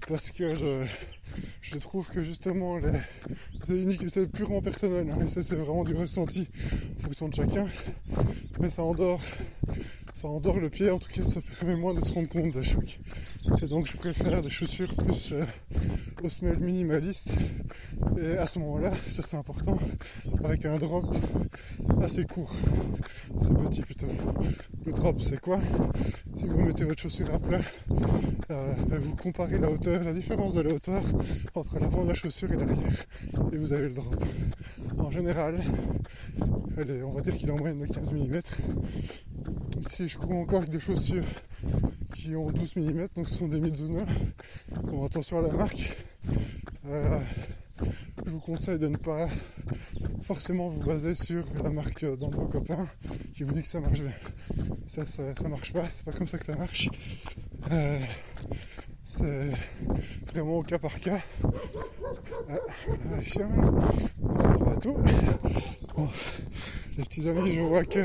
[0.08, 0.86] Parce que je,
[1.62, 2.92] je trouve que justement les,
[3.66, 5.08] c'est unique, c'est purement personnel.
[5.12, 6.48] hein, et ça c'est vraiment du ressenti
[7.00, 7.68] en fonction de chacun.
[8.60, 9.22] Mais ça endort,
[10.14, 12.64] ça endort le pied, en tout cas ça permet moins de se rendre compte des
[12.64, 13.00] chocs.
[13.62, 15.46] Et donc je préfère des chaussures plus euh,
[16.24, 17.32] aux semelles minimalistes.
[18.18, 19.78] Et à ce moment-là, ça c'est important,
[20.44, 21.06] avec un drop
[22.02, 22.56] assez court.
[23.40, 24.08] C'est petit plutôt.
[24.86, 25.60] Le drop c'est quoi?
[26.36, 27.62] Si vous mettez votre chaussure à plat,
[28.52, 31.04] euh, ben, vous comparez la hauteur, la différence de la hauteur
[31.54, 33.06] entre l'avant de la chaussure et l'arrière.
[33.52, 34.24] Et vous avez le drop.
[34.98, 35.64] En général,
[36.78, 38.40] on va dire qu'il est en moyenne de 15 mm.
[39.82, 41.26] Si je cours encore avec des chaussures
[42.16, 44.00] qui ont 12 mm, donc ce sont des Mizuno,
[44.84, 45.98] bon attention à la marque.
[46.88, 47.20] Euh,
[48.26, 49.28] je vous conseille de ne pas
[50.22, 52.88] forcément vous baser sur la marque d'un de vos copains
[53.34, 54.14] qui vous dit que ça marche bien.
[54.86, 56.90] Ça, ça, ça marche pas, c'est pas comme ça que ça marche.
[57.72, 58.00] Euh,
[59.04, 59.50] c'est
[60.32, 61.20] vraiment au cas par cas.
[63.18, 63.50] Les chiens,
[64.22, 64.98] on va tout.
[65.96, 66.10] Bon,
[66.98, 68.00] les petits amis, je vois que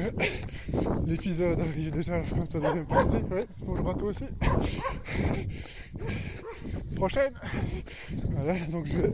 [1.07, 3.17] l'épisode arrive déjà à la fin de sa deuxième partie.
[3.31, 4.25] Oui, bonjour à toi aussi.
[6.97, 7.33] Prochaine.
[8.31, 9.13] Voilà, donc je vais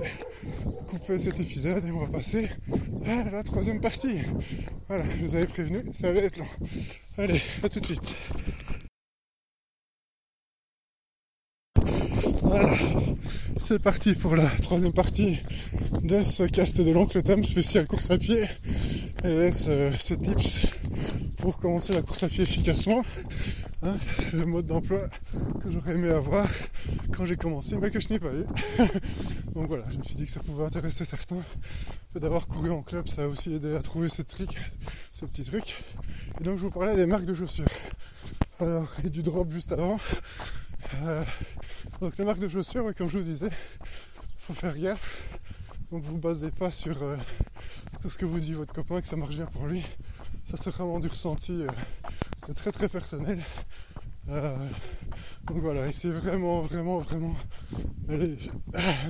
[0.86, 2.48] couper cet épisode et on va passer
[3.06, 4.20] à la troisième partie.
[4.88, 6.46] Voilà, je vous avais prévenu, ça allait être long.
[7.18, 8.16] Allez, à tout de suite.
[12.42, 12.72] Voilà,
[13.58, 15.42] c'est parti pour la troisième partie
[16.02, 18.44] de ce cast de l'oncle Tom spécial course à pied
[19.24, 20.66] et ce, tips
[21.38, 23.04] pour commencer la course à pied efficacement.
[23.82, 23.96] Hein,
[24.32, 25.08] le mode d'emploi
[25.62, 26.48] que j'aurais aimé avoir
[27.12, 28.44] quand j'ai commencé mais que je n'ai pas eu.
[29.54, 31.44] Donc voilà, je me suis dit que ça pouvait intéresser certains.
[32.14, 34.56] D'avoir couru en club, ça a aussi aidé à trouver ces trucs,
[35.12, 35.82] ces petits trucs.
[36.40, 37.66] Et donc je vous parlais des marques de chaussures.
[38.58, 39.98] Alors, et du drop juste avant.
[41.02, 41.24] Euh,
[42.00, 43.50] donc les marques de chaussures, comme je vous disais,
[44.38, 45.22] faut faire gaffe.
[45.90, 47.16] Donc vous basez pas sur euh,
[48.02, 49.84] tout ce que vous dit votre copain, que ça marche bien pour lui.
[50.44, 51.66] Ça c'est vraiment du ressenti, euh,
[52.44, 53.40] c'est très très personnel.
[54.26, 57.36] Donc voilà, essayez vraiment, vraiment, vraiment
[58.08, 58.36] d'aller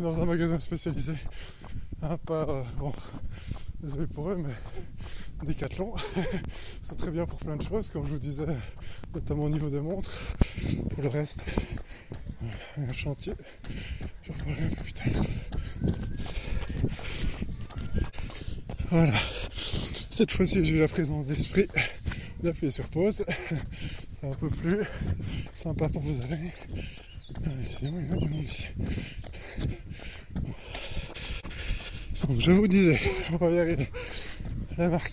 [0.02, 1.14] dans un magasin spécialisé.
[2.02, 2.92] Hein, pas, bon,
[3.80, 4.52] désolé pour eux, mais
[5.44, 5.94] Decathlon,
[6.82, 8.46] c'est très bien pour plein de choses, comme je vous disais,
[9.14, 10.16] notamment au niveau des montres.
[10.90, 11.44] Pour le reste,
[12.78, 13.34] un chantier,
[14.22, 15.22] je reparlerai un peu plus tard.
[18.90, 19.12] Voilà.
[20.10, 21.66] Cette fois-ci, j'ai eu la présence d'esprit
[22.42, 23.24] d'appuyer sur pause.
[24.20, 24.84] C'est un peu plus
[25.52, 26.52] sympa pour vous aller.
[27.64, 28.66] Sinon, il y a du monde ici.
[32.24, 32.98] Donc, je vous disais,
[33.32, 33.88] on va y arriver.
[34.78, 35.12] La marque.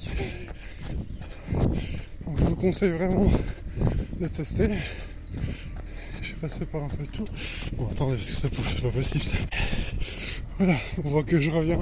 [1.52, 3.32] Je vous conseille vraiment
[4.20, 4.70] de tester.
[6.22, 7.28] Je suis passé par un peu tout.
[7.74, 9.38] Bon, attendez, parce que ça c'est pas possible ça.
[10.58, 11.80] Voilà, on voit que je reviens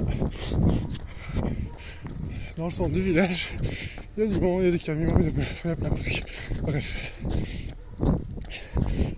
[2.56, 3.50] dans le centre du village.
[4.16, 5.94] Il y a du monde, il y a des camions, il y a, plein de
[5.94, 6.24] trucs.
[6.62, 7.12] Bref.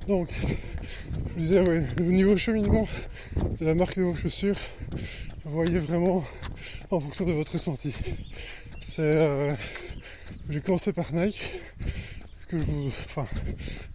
[0.06, 2.86] Donc, je vous disais, ouais, au niveau cheminement
[3.60, 4.56] de la marque de vos chaussures,
[5.54, 6.24] voyez vraiment
[6.90, 7.94] en fonction de votre ressenti.
[8.80, 9.02] C'est.
[9.02, 9.54] Euh,
[10.50, 11.52] j'ai commencé par Nike.
[13.06, 13.26] Enfin,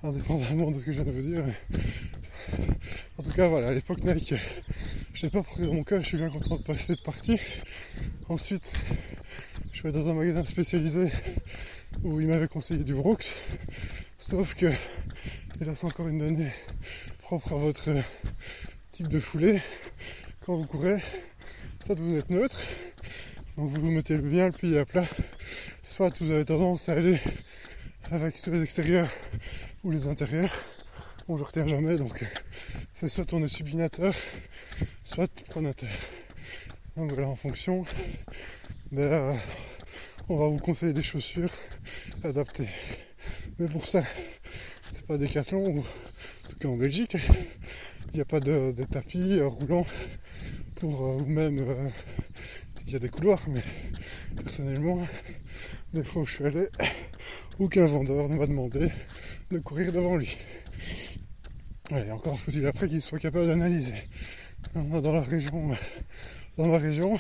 [0.04, 1.44] indépendamment de ce que je viens de vous dire.
[3.18, 4.34] en tout cas, voilà, à l'époque Nike,
[5.14, 7.40] je n'ai pas pris dans mon cœur, je suis bien content de passer de partie.
[8.28, 8.72] Ensuite,
[9.72, 11.10] je vais dans un magasin spécialisé
[12.04, 13.36] où il m'avait conseillé du Brooks.
[14.18, 16.52] Sauf que, et là c'est encore une donnée
[17.22, 18.02] propre à votre euh,
[18.92, 19.62] type de foulée.
[20.46, 20.98] Quand vous courez,
[21.80, 22.60] soit vous êtes neutre,
[23.58, 25.06] donc vous vous mettez bien le pied à plat,
[25.82, 27.18] soit vous avez tendance à aller
[28.12, 29.10] avec sur les extérieurs
[29.84, 30.52] ou les intérieurs.
[31.28, 32.26] Bon, je retiens jamais, donc
[32.94, 34.14] c'est soit on est subinateur,
[35.04, 35.90] soit pronateur.
[36.98, 37.86] Donc voilà, en fonction,
[38.98, 39.34] euh,
[40.28, 41.52] on va vous conseiller des chaussures
[42.24, 42.70] adaptées.
[43.58, 44.04] Mais pour ça,
[44.92, 47.16] c'est pas Decathlon, ou en tout cas en Belgique,
[48.12, 49.86] il n'y a pas de, tapis roulants
[50.80, 51.92] pour ou même
[52.88, 53.62] il y a des couloirs, mais
[54.36, 55.06] personnellement,
[55.94, 56.68] des fois où je suis allé,
[57.60, 58.90] aucun vendeur ne m'a demandé
[59.52, 60.38] de courir devant lui.
[61.92, 63.96] Allez, encore faut-il après qu'il soit capable d'analyser.
[64.76, 65.76] On a dans la région,
[66.58, 67.20] dans ma région,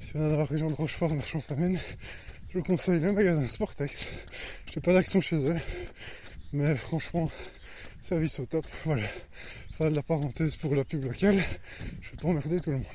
[0.00, 1.78] si on est dans la région de Rochefort, marchand famine,
[2.54, 4.12] je conseille le magasin Sportex.
[4.70, 5.56] Je n'ai pas d'action chez eux,
[6.52, 7.30] mais franchement,
[8.00, 8.66] service au top.
[8.84, 9.02] Voilà.
[9.78, 11.36] De la parenthèse pour la pub locale.
[12.00, 12.86] Je vais pas emmerder tout le monde.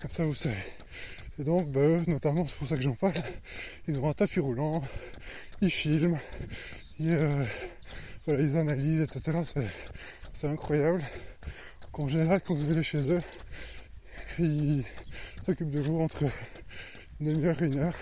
[0.00, 0.56] Comme ça, vous savez.
[1.38, 3.14] Et donc, bah, eux, notamment, c'est pour ça que j'en parle,
[3.86, 4.82] ils ont un tapis roulant,
[5.60, 6.18] ils filment,
[6.98, 7.44] ils, euh,
[8.26, 9.38] ils analysent, etc.
[10.32, 11.00] C'est incroyable.
[11.92, 13.22] En général, quand vous allez chez eux,
[14.40, 14.84] ils
[15.46, 16.24] s'occupent de vous entre
[17.20, 17.96] une demi-heure et une heure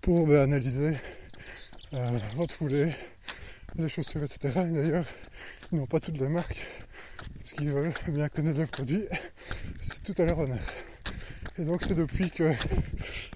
[0.00, 0.94] pour bah, analyser
[1.92, 2.92] euh, votre foulée,
[3.76, 4.48] les chaussures, etc.
[4.68, 5.06] Et d'ailleurs,
[5.72, 6.66] n'ont pas toutes les marques,
[7.38, 9.04] parce qu'ils veulent bien connaître le produit.
[9.82, 10.58] C'est tout à leur honneur.
[11.58, 12.52] Et donc c'est depuis que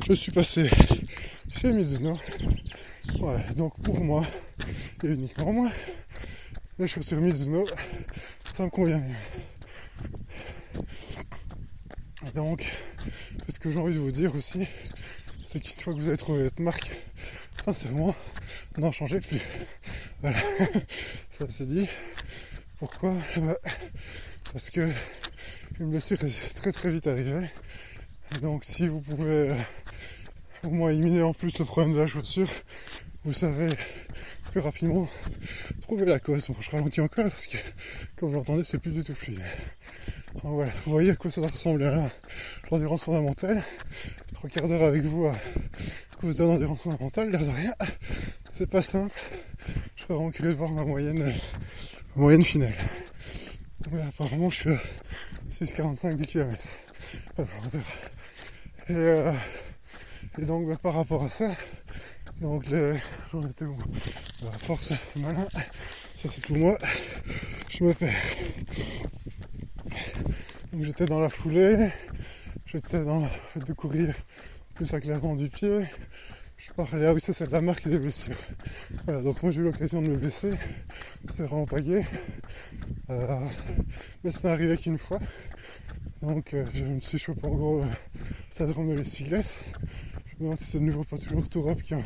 [0.07, 0.71] je suis passé
[1.53, 2.18] chez Mizuno.
[3.18, 4.23] Voilà, donc pour moi,
[5.03, 5.71] et uniquement moi,
[6.79, 7.66] les chaussures Mizuno,
[8.55, 9.14] ça me convient mieux.
[12.35, 12.71] Donc,
[13.49, 14.66] ce que j'ai envie de vous dire aussi,
[15.45, 16.90] c'est qu'une fois que vous avez trouvé votre marque,
[17.62, 18.14] sincèrement,
[18.79, 19.40] n'en changez plus.
[20.21, 20.38] Voilà,
[21.38, 21.88] ça c'est dit.
[22.83, 23.57] Pourquoi bah,
[24.53, 24.88] Parce que
[25.79, 27.49] une blessure est très très vite arrivée
[28.40, 29.55] donc si vous pouvez euh,
[30.64, 32.49] au moins éliminer en plus le problème de la chaussure,
[33.23, 33.68] vous savez
[34.51, 35.09] plus rapidement
[35.81, 36.49] trouver la cause.
[36.49, 37.57] Bon, je ralentis encore parce que
[38.16, 39.42] comme vous l'entendez, c'est plus du tout fluide.
[40.42, 42.11] Donc voilà, vous voyez à quoi ça ressemble là
[42.68, 43.62] l'endurance fondamentale.
[44.35, 45.35] Trois quarts d'heure avec vous à
[46.21, 47.75] causer d'endurance fondamentale, l'air de rien.
[48.51, 49.14] C'est pas simple.
[49.95, 51.33] Je serais vraiment curieux de voir ma moyenne, ma
[52.16, 52.75] moyenne finale.
[54.09, 54.79] apparemment je suis à
[55.53, 56.64] 6,45 du kilomètre.
[58.88, 61.55] Et, donc bah, par rapport à ça,
[62.40, 62.98] donc les,
[63.33, 63.77] j'en étais où
[64.44, 65.46] La force, c'est malin.
[66.14, 66.77] Ça c'est tout moi.
[67.68, 68.14] Je me perds.
[70.72, 71.90] Donc j'étais dans la foulée,
[72.66, 74.14] j'étais dans le fait de courir
[74.75, 75.85] plus avec l'avant du pied.
[76.64, 78.37] Je parlais, ah oui ça c'est la marque des blessures.
[79.05, 80.53] Voilà, donc moi j'ai eu l'occasion de me blesser.
[81.29, 81.79] C'était vraiment pas.
[83.11, 83.46] Euh,
[84.22, 85.18] mais ça n'est arrivé qu'une fois.
[86.20, 87.85] Donc euh, je me suis chopé en gros
[88.48, 89.59] ça drame de l'essuie-glace.
[90.27, 92.05] Je me demande si c'est de nouveau pas toujours Tourop qui en,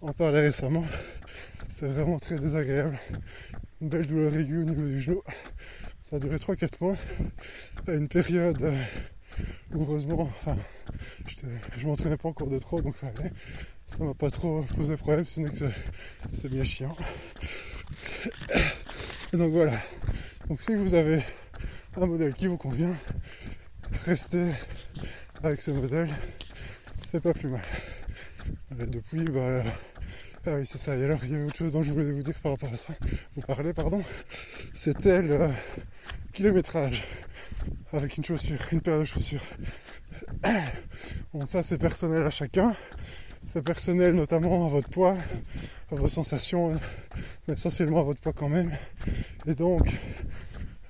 [0.00, 0.84] en parlait récemment.
[1.68, 2.98] C'est vraiment très désagréable.
[3.80, 5.22] Une belle douleur aiguë au niveau du genou.
[6.02, 6.96] Ça a duré 3-4 mois.
[7.86, 8.82] À une période euh,
[9.72, 10.56] heureusement, enfin,
[11.76, 13.32] je m'entraînais pas encore de trop donc ça allait.
[13.86, 15.64] Ça m'a pas trop posé problème, n'est que
[16.32, 16.96] c'est bien chiant.
[19.32, 19.74] Donc voilà.
[20.48, 21.22] Donc si vous avez
[21.96, 22.94] un modèle qui vous convient,
[24.04, 24.50] restez
[25.42, 26.08] avec ce modèle,
[27.04, 27.62] c'est pas plus mal.
[28.70, 29.62] depuis, bah,
[30.48, 30.96] ah oui, c'est ça.
[30.96, 32.76] Et alors, il y avait autre chose dont je voulais vous dire par rapport à
[32.76, 32.92] ça,
[33.32, 34.02] vous parler, pardon,
[34.74, 35.50] c'était le
[36.32, 37.02] kilométrage
[37.92, 39.42] avec une chaussure, une paire de chaussures.
[41.34, 42.74] Bon, ça, c'est personnel à chacun.
[43.52, 45.16] C'est personnel notamment à votre poids,
[45.92, 46.78] à vos sensations,
[47.46, 48.70] mais essentiellement à votre poids quand même.
[49.46, 49.98] Et donc,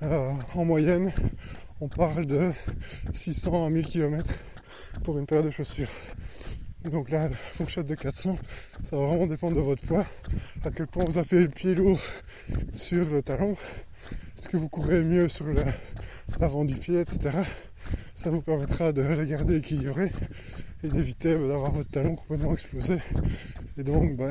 [0.02, 1.12] euh, en moyenne,
[1.80, 2.52] on parle de
[3.12, 4.26] 600 à 1000 km
[5.02, 5.90] pour une paire de chaussures.
[6.90, 8.38] Donc là, la fourchette de 400,
[8.82, 10.06] ça va vraiment dépendre de votre poids,
[10.64, 12.00] à quel point vous appuyez le pied lourd
[12.72, 13.56] sur le talon,
[14.38, 15.46] est-ce que vous courez mieux sur
[16.40, 17.30] l'avant du pied, etc.
[18.14, 20.10] Ça vous permettra de les garder équilibrés
[20.82, 22.98] et d'éviter bah, d'avoir votre talon complètement explosé.
[23.78, 24.30] Et donc, bah,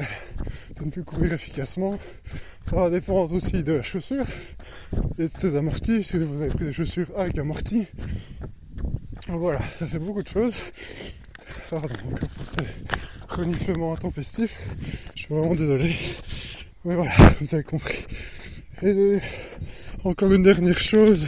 [0.77, 1.97] de ne plus courir efficacement.
[2.69, 4.25] Ça va dépendre aussi de la chaussure
[5.17, 6.03] et de ses amortis.
[6.03, 7.87] Si vous avez pris des chaussures avec amortis,
[9.29, 10.55] voilà, ça fait beaucoup de choses.
[11.69, 12.67] Pardon encore pour ces
[13.27, 14.69] reniflements intempestifs.
[15.15, 15.95] Je suis vraiment désolé.
[16.83, 17.11] Mais voilà,
[17.41, 18.05] vous avez compris.
[18.83, 19.19] Et
[20.03, 21.25] encore une dernière chose,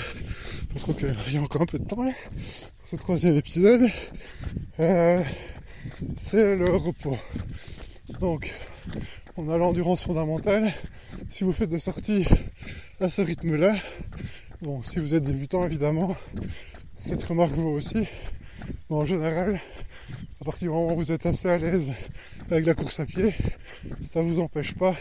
[0.79, 3.89] pour qu'il y a encore un peu de temps pour ce troisième épisode,
[4.79, 5.23] euh,
[6.17, 7.17] c'est le repos.
[8.19, 8.53] Donc,
[9.37, 10.71] on a l'endurance fondamentale.
[11.29, 12.27] Si vous faites des sorties
[12.99, 13.75] à ce rythme-là,
[14.61, 16.15] bon, si vous êtes débutant évidemment,
[16.95, 18.05] cette remarque vaut aussi.
[18.89, 19.59] Mais en général,
[20.47, 21.91] partir du moment où vous êtes assez à l'aise
[22.49, 23.33] avec la course à pied,
[24.05, 24.95] ça ne vous empêche pas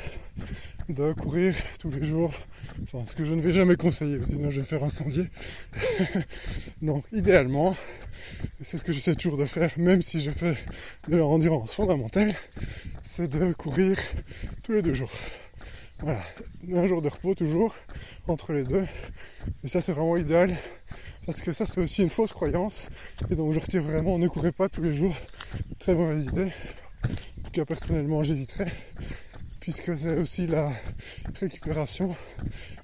[0.89, 2.35] de courir tous les jours
[2.83, 5.29] Enfin, ce que je ne vais jamais conseiller, sinon je vais faire incendier.
[6.83, 7.77] Donc, idéalement,
[8.61, 10.57] c'est ce que j'essaie toujours de faire, même si je fais
[11.09, 12.33] de l'endurance fondamentale,
[13.03, 13.97] c'est de courir
[14.65, 15.13] tous les deux jours.
[16.01, 16.23] Voilà,
[16.73, 17.73] un jour de repos toujours
[18.27, 18.85] entre les deux.
[19.63, 20.53] Et ça c'est vraiment idéal
[21.27, 22.89] parce que ça c'est aussi une fausse croyance.
[23.31, 25.15] Et donc je retire vraiment, ne courez pas tous les jours.
[25.79, 26.53] Très mauvaise idée.
[27.05, 28.67] En tout cas personnellement j'éviterai
[29.67, 30.71] puisque c'est aussi la
[31.41, 32.15] récupération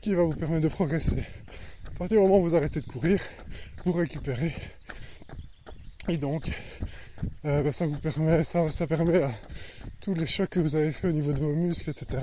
[0.01, 1.23] qui va vous permettre de progresser.
[1.87, 3.21] À partir du moment où vous arrêtez de courir,
[3.85, 4.53] vous récupérez.
[6.09, 6.51] Et donc,
[7.45, 9.31] euh, ben, ça vous permet, ça, ça permet à
[10.01, 12.19] tous les chocs que vous avez fait au niveau de vos muscles, etc.,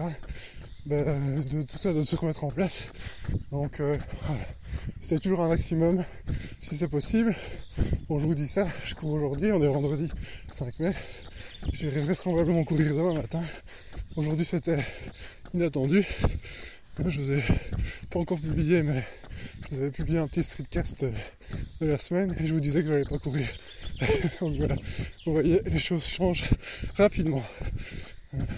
[0.85, 2.91] ben, de tout ça de se remettre en place.
[3.51, 4.41] Donc euh, voilà.
[5.01, 6.03] c'est toujours un maximum
[6.59, 7.35] si c'est possible.
[8.07, 10.09] Bon je vous dis ça, je cours aujourd'hui, on est vendredi
[10.47, 10.93] 5 mai.
[11.73, 13.41] J'irai vraisemblablement courir demain matin.
[14.15, 14.83] Aujourd'hui c'était
[15.53, 16.05] inattendu.
[17.05, 17.43] Je vous ai
[18.09, 19.05] pas encore publié mais
[19.69, 21.05] je vous avais publié un petit streetcast
[21.81, 23.47] de la semaine et je vous disais que j'allais pas courir.
[24.39, 24.75] Donc voilà,
[25.25, 26.45] vous voyez, les choses changent
[26.95, 27.43] rapidement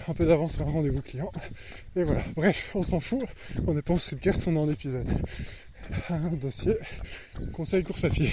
[0.08, 1.32] un peu d'avance sur un rendez-vous client.
[1.96, 3.24] Et voilà, bref, on s'en fout.
[3.66, 5.08] On n'est pas en on est en épisode.
[6.10, 6.76] Un dossier,
[7.52, 8.30] conseil course à pied.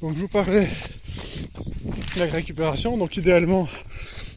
[0.00, 0.68] Donc je vous parlais
[2.14, 2.96] de la récupération.
[2.96, 3.68] Donc idéalement,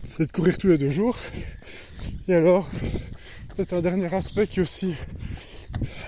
[0.03, 1.17] c'est de courir tous les deux jours.
[2.28, 2.70] Et alors,
[3.55, 4.95] peut-être un dernier aspect qui est aussi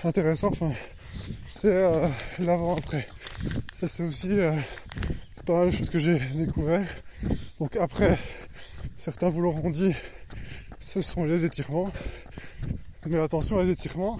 [0.04, 0.72] intéressant, enfin,
[1.48, 2.08] c'est euh,
[2.38, 3.08] l'avant-après.
[3.74, 4.52] Ça c'est aussi euh,
[5.46, 6.86] pas mal de choses que j'ai découvert.
[7.58, 8.18] Donc après
[9.04, 9.92] Certains vous l'auront dit,
[10.78, 11.90] ce sont les étirements.
[13.04, 14.16] Mais attention, les étirements,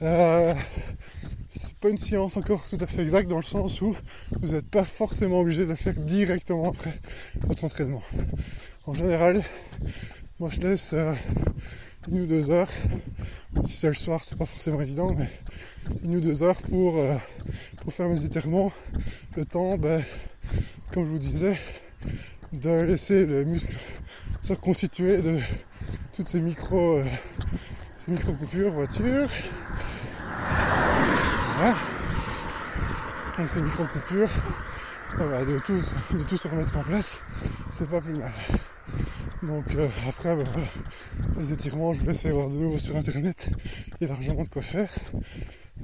[0.00, 0.54] euh,
[1.50, 3.94] c'est pas une science encore tout à fait exacte dans le sens où
[4.40, 6.98] vous n'êtes pas forcément obligé de le faire directement après
[7.42, 8.02] votre entraînement.
[8.86, 9.42] En général,
[10.40, 11.12] moi je laisse euh,
[12.10, 12.70] une ou deux heures,
[13.66, 15.28] si c'est le soir c'est pas forcément évident, mais
[16.02, 17.16] une ou deux heures pour, euh,
[17.82, 18.72] pour faire mes étirements.
[19.36, 20.02] Le temps, ben,
[20.94, 21.58] comme je vous disais,
[22.56, 23.76] de laisser les muscles
[24.42, 25.38] se reconstituer de
[26.14, 27.04] toutes ces micro, euh,
[27.96, 29.28] ces micro coupures voiture.
[31.56, 31.74] Voilà.
[33.38, 34.30] Donc ces micro coupures,
[35.18, 35.82] de, tout,
[36.16, 37.22] de tout se remettre en place,
[37.70, 38.32] c'est pas plus mal.
[39.42, 40.44] Donc euh, après, ben,
[41.38, 43.50] les étirements, je vais essayer de voir de nouveau sur internet.
[44.00, 44.88] Il y a largement de quoi faire.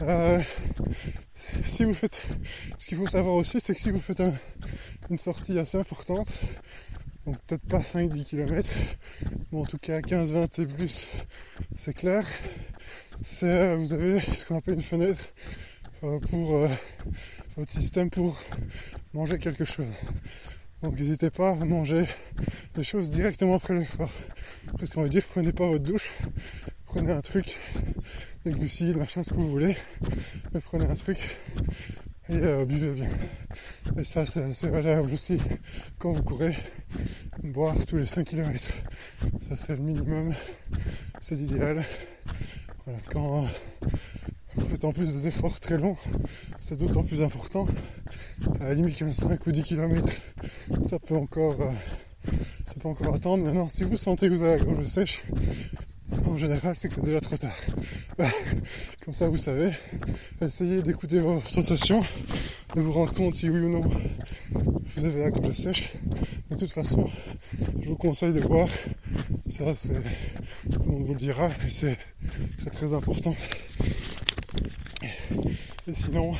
[0.00, 0.40] Euh,
[1.64, 2.20] si vous faites,
[2.78, 4.22] ce qu'il faut savoir aussi, c'est que si vous faites
[5.10, 6.32] une sortie assez importante,
[7.26, 8.68] donc peut-être pas 5-10 km,
[9.52, 11.08] mais en tout cas 15-20 et plus,
[11.76, 12.26] c'est clair.
[13.22, 15.26] C'est, vous avez ce qu'on appelle une fenêtre
[16.02, 16.68] euh, pour euh,
[17.56, 18.40] votre système pour
[19.12, 19.86] manger quelque chose.
[20.82, 22.06] Donc n'hésitez pas à manger
[22.74, 24.10] des choses directement après l'effort.
[24.78, 26.10] Parce qu'on veut dire prenez pas votre douche,
[26.86, 27.56] prenez un truc,
[28.44, 29.76] des glucides, machin, ce que vous voulez,
[30.52, 31.30] mais prenez un truc
[32.28, 33.08] et euh, buvez bien.
[33.96, 35.38] Et ça c'est valable aussi
[35.98, 36.56] quand vous courez,
[37.44, 38.60] boire tous les 5 km.
[39.48, 40.34] Ça c'est le minimum,
[41.20, 41.84] c'est l'idéal.
[43.12, 43.46] Quand
[44.56, 45.96] vous faites en plus des efforts très longs,
[46.58, 47.66] c'est d'autant plus important.
[48.60, 50.08] À la limite 5 ou 10 km,
[50.88, 52.30] ça peut encore euh,
[52.64, 53.44] ça peut encore attendre.
[53.44, 55.22] Maintenant, si vous sentez que vous avez la gorge sèche,
[56.32, 57.56] en général, c'est que c'est déjà trop tard.
[59.04, 59.70] Comme ça, vous savez,
[60.40, 62.02] essayez d'écouter vos sensations,
[62.74, 63.84] de vous rendre compte si oui ou non
[64.96, 65.92] vous avez la gorge sèche.
[66.50, 67.08] De toute façon,
[67.82, 68.68] je vous conseille de boire.
[69.48, 69.92] Ça, c'est,
[70.86, 71.98] monde vous le dira, c'est
[72.58, 73.34] très très important.
[75.86, 76.32] Et sinon,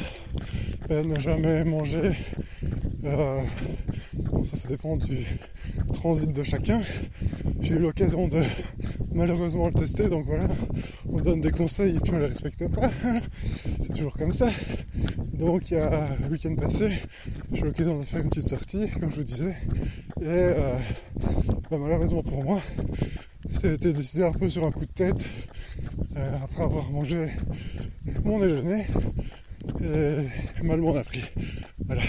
[0.89, 2.17] ben, ne jamais manger.
[3.05, 3.43] Euh,
[4.15, 5.27] bon, ça, ça dépend du
[5.93, 6.81] transit de chacun.
[7.61, 8.43] J'ai eu l'occasion de
[9.15, 10.49] malheureusement le tester, donc voilà,
[11.11, 12.91] on donne des conseils et puis on les respecte pas.
[13.81, 14.49] C'est toujours comme ça.
[15.35, 16.91] Donc il y a le week-end passé,
[17.53, 19.57] j'ai eu l'occasion de faire une petite sortie, comme je vous disais,
[20.21, 20.77] et euh,
[21.71, 22.61] bah, malheureusement pour moi,
[23.55, 25.25] c'était décidé un peu sur un coup de tête,
[26.17, 27.29] euh, après avoir mangé
[28.25, 28.87] mon déjeuner,
[29.81, 31.03] et mal m'en a.
[31.87, 32.03] Voilà.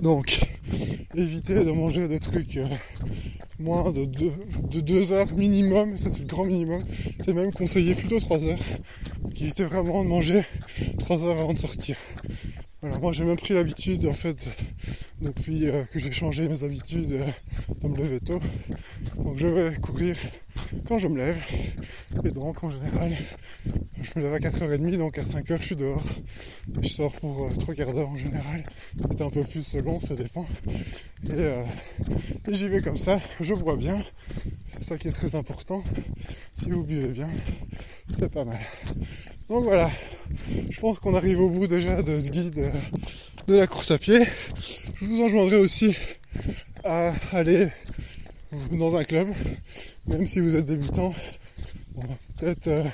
[0.00, 0.40] Donc,
[1.20, 2.66] évitez de manger des trucs euh,
[3.58, 4.32] moins de 2
[4.70, 6.82] de deux heures minimum, c'est le grand minimum.
[7.18, 8.58] C'est même conseillé plutôt 3 heures.
[9.36, 10.42] Évitez vraiment de manger
[10.98, 11.96] 3 heures avant de sortir.
[12.80, 14.48] Voilà, moi j'ai même pris l'habitude en fait
[15.20, 17.26] depuis euh, que j'ai changé mes habitudes euh,
[17.82, 18.40] de me lever tôt.
[19.16, 20.16] Donc je vais courir
[20.88, 21.42] quand je me lève.
[22.24, 23.16] Et donc en général,
[24.02, 26.02] je me lève à 4h30, donc à 5h je suis dehors.
[26.80, 28.62] Je sors pour euh, 3 quarts d'heure en général.
[28.96, 30.46] Peut-être un peu plus selon, ça dépend.
[31.26, 31.62] Et, euh,
[32.48, 34.02] et j'y vais comme ça, je bois bien.
[34.72, 35.84] C'est ça qui est très important.
[36.54, 37.28] Si vous buvez bien,
[38.12, 38.58] c'est pas mal.
[39.48, 39.90] Donc voilà,
[40.70, 42.70] je pense qu'on arrive au bout déjà de ce guide euh,
[43.48, 44.20] de la course à pied.
[44.94, 45.96] Je vous enjoindrai aussi
[46.84, 47.68] à aller
[48.72, 49.28] dans un club,
[50.06, 51.14] même si vous êtes débutant.
[51.94, 52.02] Bon,
[52.38, 52.84] Peut-être euh,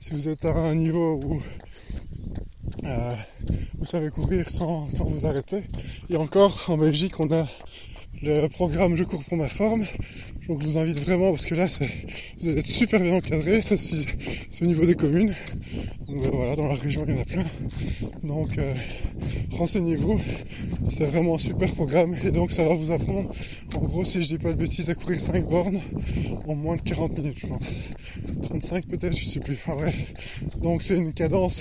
[0.00, 1.42] si vous êtes à un niveau où
[2.84, 3.14] euh,
[3.78, 5.62] vous savez courir sans, sans vous arrêter.
[6.08, 7.46] Et encore, en Belgique, on a
[8.22, 9.84] le programme Je cours pour ma forme.
[10.48, 11.66] Donc je vous invite vraiment parce que là
[12.40, 14.06] vous allez être super bien encadré, ça c'est,
[14.62, 15.34] au niveau des communes.
[16.08, 17.44] Donc ben, voilà, dans la région il y en a plein.
[18.22, 18.72] Donc euh,
[19.52, 20.18] renseignez-vous,
[20.90, 23.30] c'est vraiment un super programme et donc ça va vous apprendre,
[23.76, 25.80] en gros si je dis pas de bêtises, à courir 5 bornes
[26.46, 27.74] en moins de 40 minutes je pense.
[28.44, 29.96] 35 peut-être, je sais plus, enfin bref.
[30.62, 31.60] Donc c'est une cadence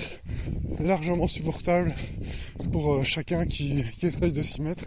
[0.79, 1.93] largement supportable
[2.71, 4.85] pour euh, chacun qui, essaye de s'y mettre.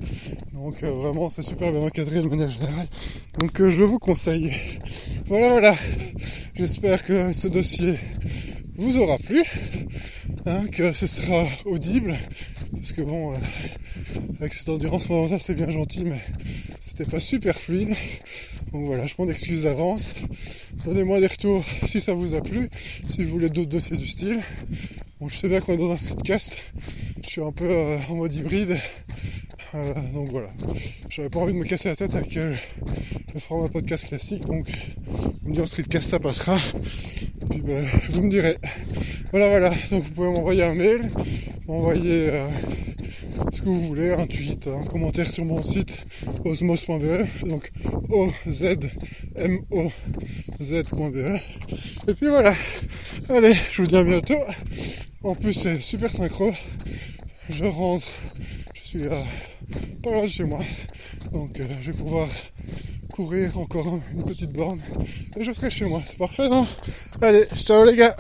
[0.53, 2.87] Donc euh, vraiment c'est super bien encadré de manière générale.
[3.39, 4.53] Donc euh, je vous conseille.
[5.27, 5.75] Voilà voilà.
[6.55, 7.97] J'espère que ce dossier
[8.77, 9.43] vous aura plu,
[10.47, 12.17] hein, que ce sera audible.
[12.73, 13.37] Parce que bon, euh,
[14.39, 15.09] avec cette endurance
[15.41, 16.21] c'est bien gentil, mais
[16.81, 17.97] c'était pas super fluide.
[18.73, 20.15] Donc voilà, je prends d'excuses d'avance.
[20.85, 22.71] Donnez-moi des retours si ça vous a plu,
[23.09, 24.41] si vous voulez d'autres dossiers du style.
[25.21, 26.57] Bon, je sais bien qu'on est dans un streetcast.
[27.25, 28.79] Je suis un peu euh, en mode hybride.
[29.75, 30.49] Euh, donc voilà.
[31.09, 32.55] J'avais pas envie de me casser la tête avec euh,
[33.33, 34.45] le format podcast classique.
[34.47, 34.69] Donc,
[35.45, 36.59] on me dit en streetcast ça passera.
[37.51, 38.57] Puis ben, vous me direz.
[39.31, 39.71] Voilà, voilà.
[39.91, 41.09] Donc vous pouvez m'envoyer un mail,
[41.67, 42.49] m'envoyer euh,
[43.53, 46.05] ce que vous voulez, un tweet, un commentaire sur mon site
[46.45, 47.47] osmos.be.
[47.47, 47.71] Donc
[48.09, 48.89] O-Z-M-O-Z.be.
[52.09, 52.55] Et puis voilà.
[53.29, 54.41] Allez, je vous dis à bientôt.
[55.23, 56.53] En plus, c'est super synchro.
[57.51, 58.07] Je rentre,
[58.91, 59.23] suis à
[60.03, 60.59] pas loin de chez moi.
[61.33, 62.27] Donc, euh, je vais pouvoir
[63.13, 64.81] courir encore une petite borne.
[65.37, 66.03] Et je serai chez moi.
[66.05, 66.67] C'est parfait, non?
[67.23, 68.17] Allez, ciao les gars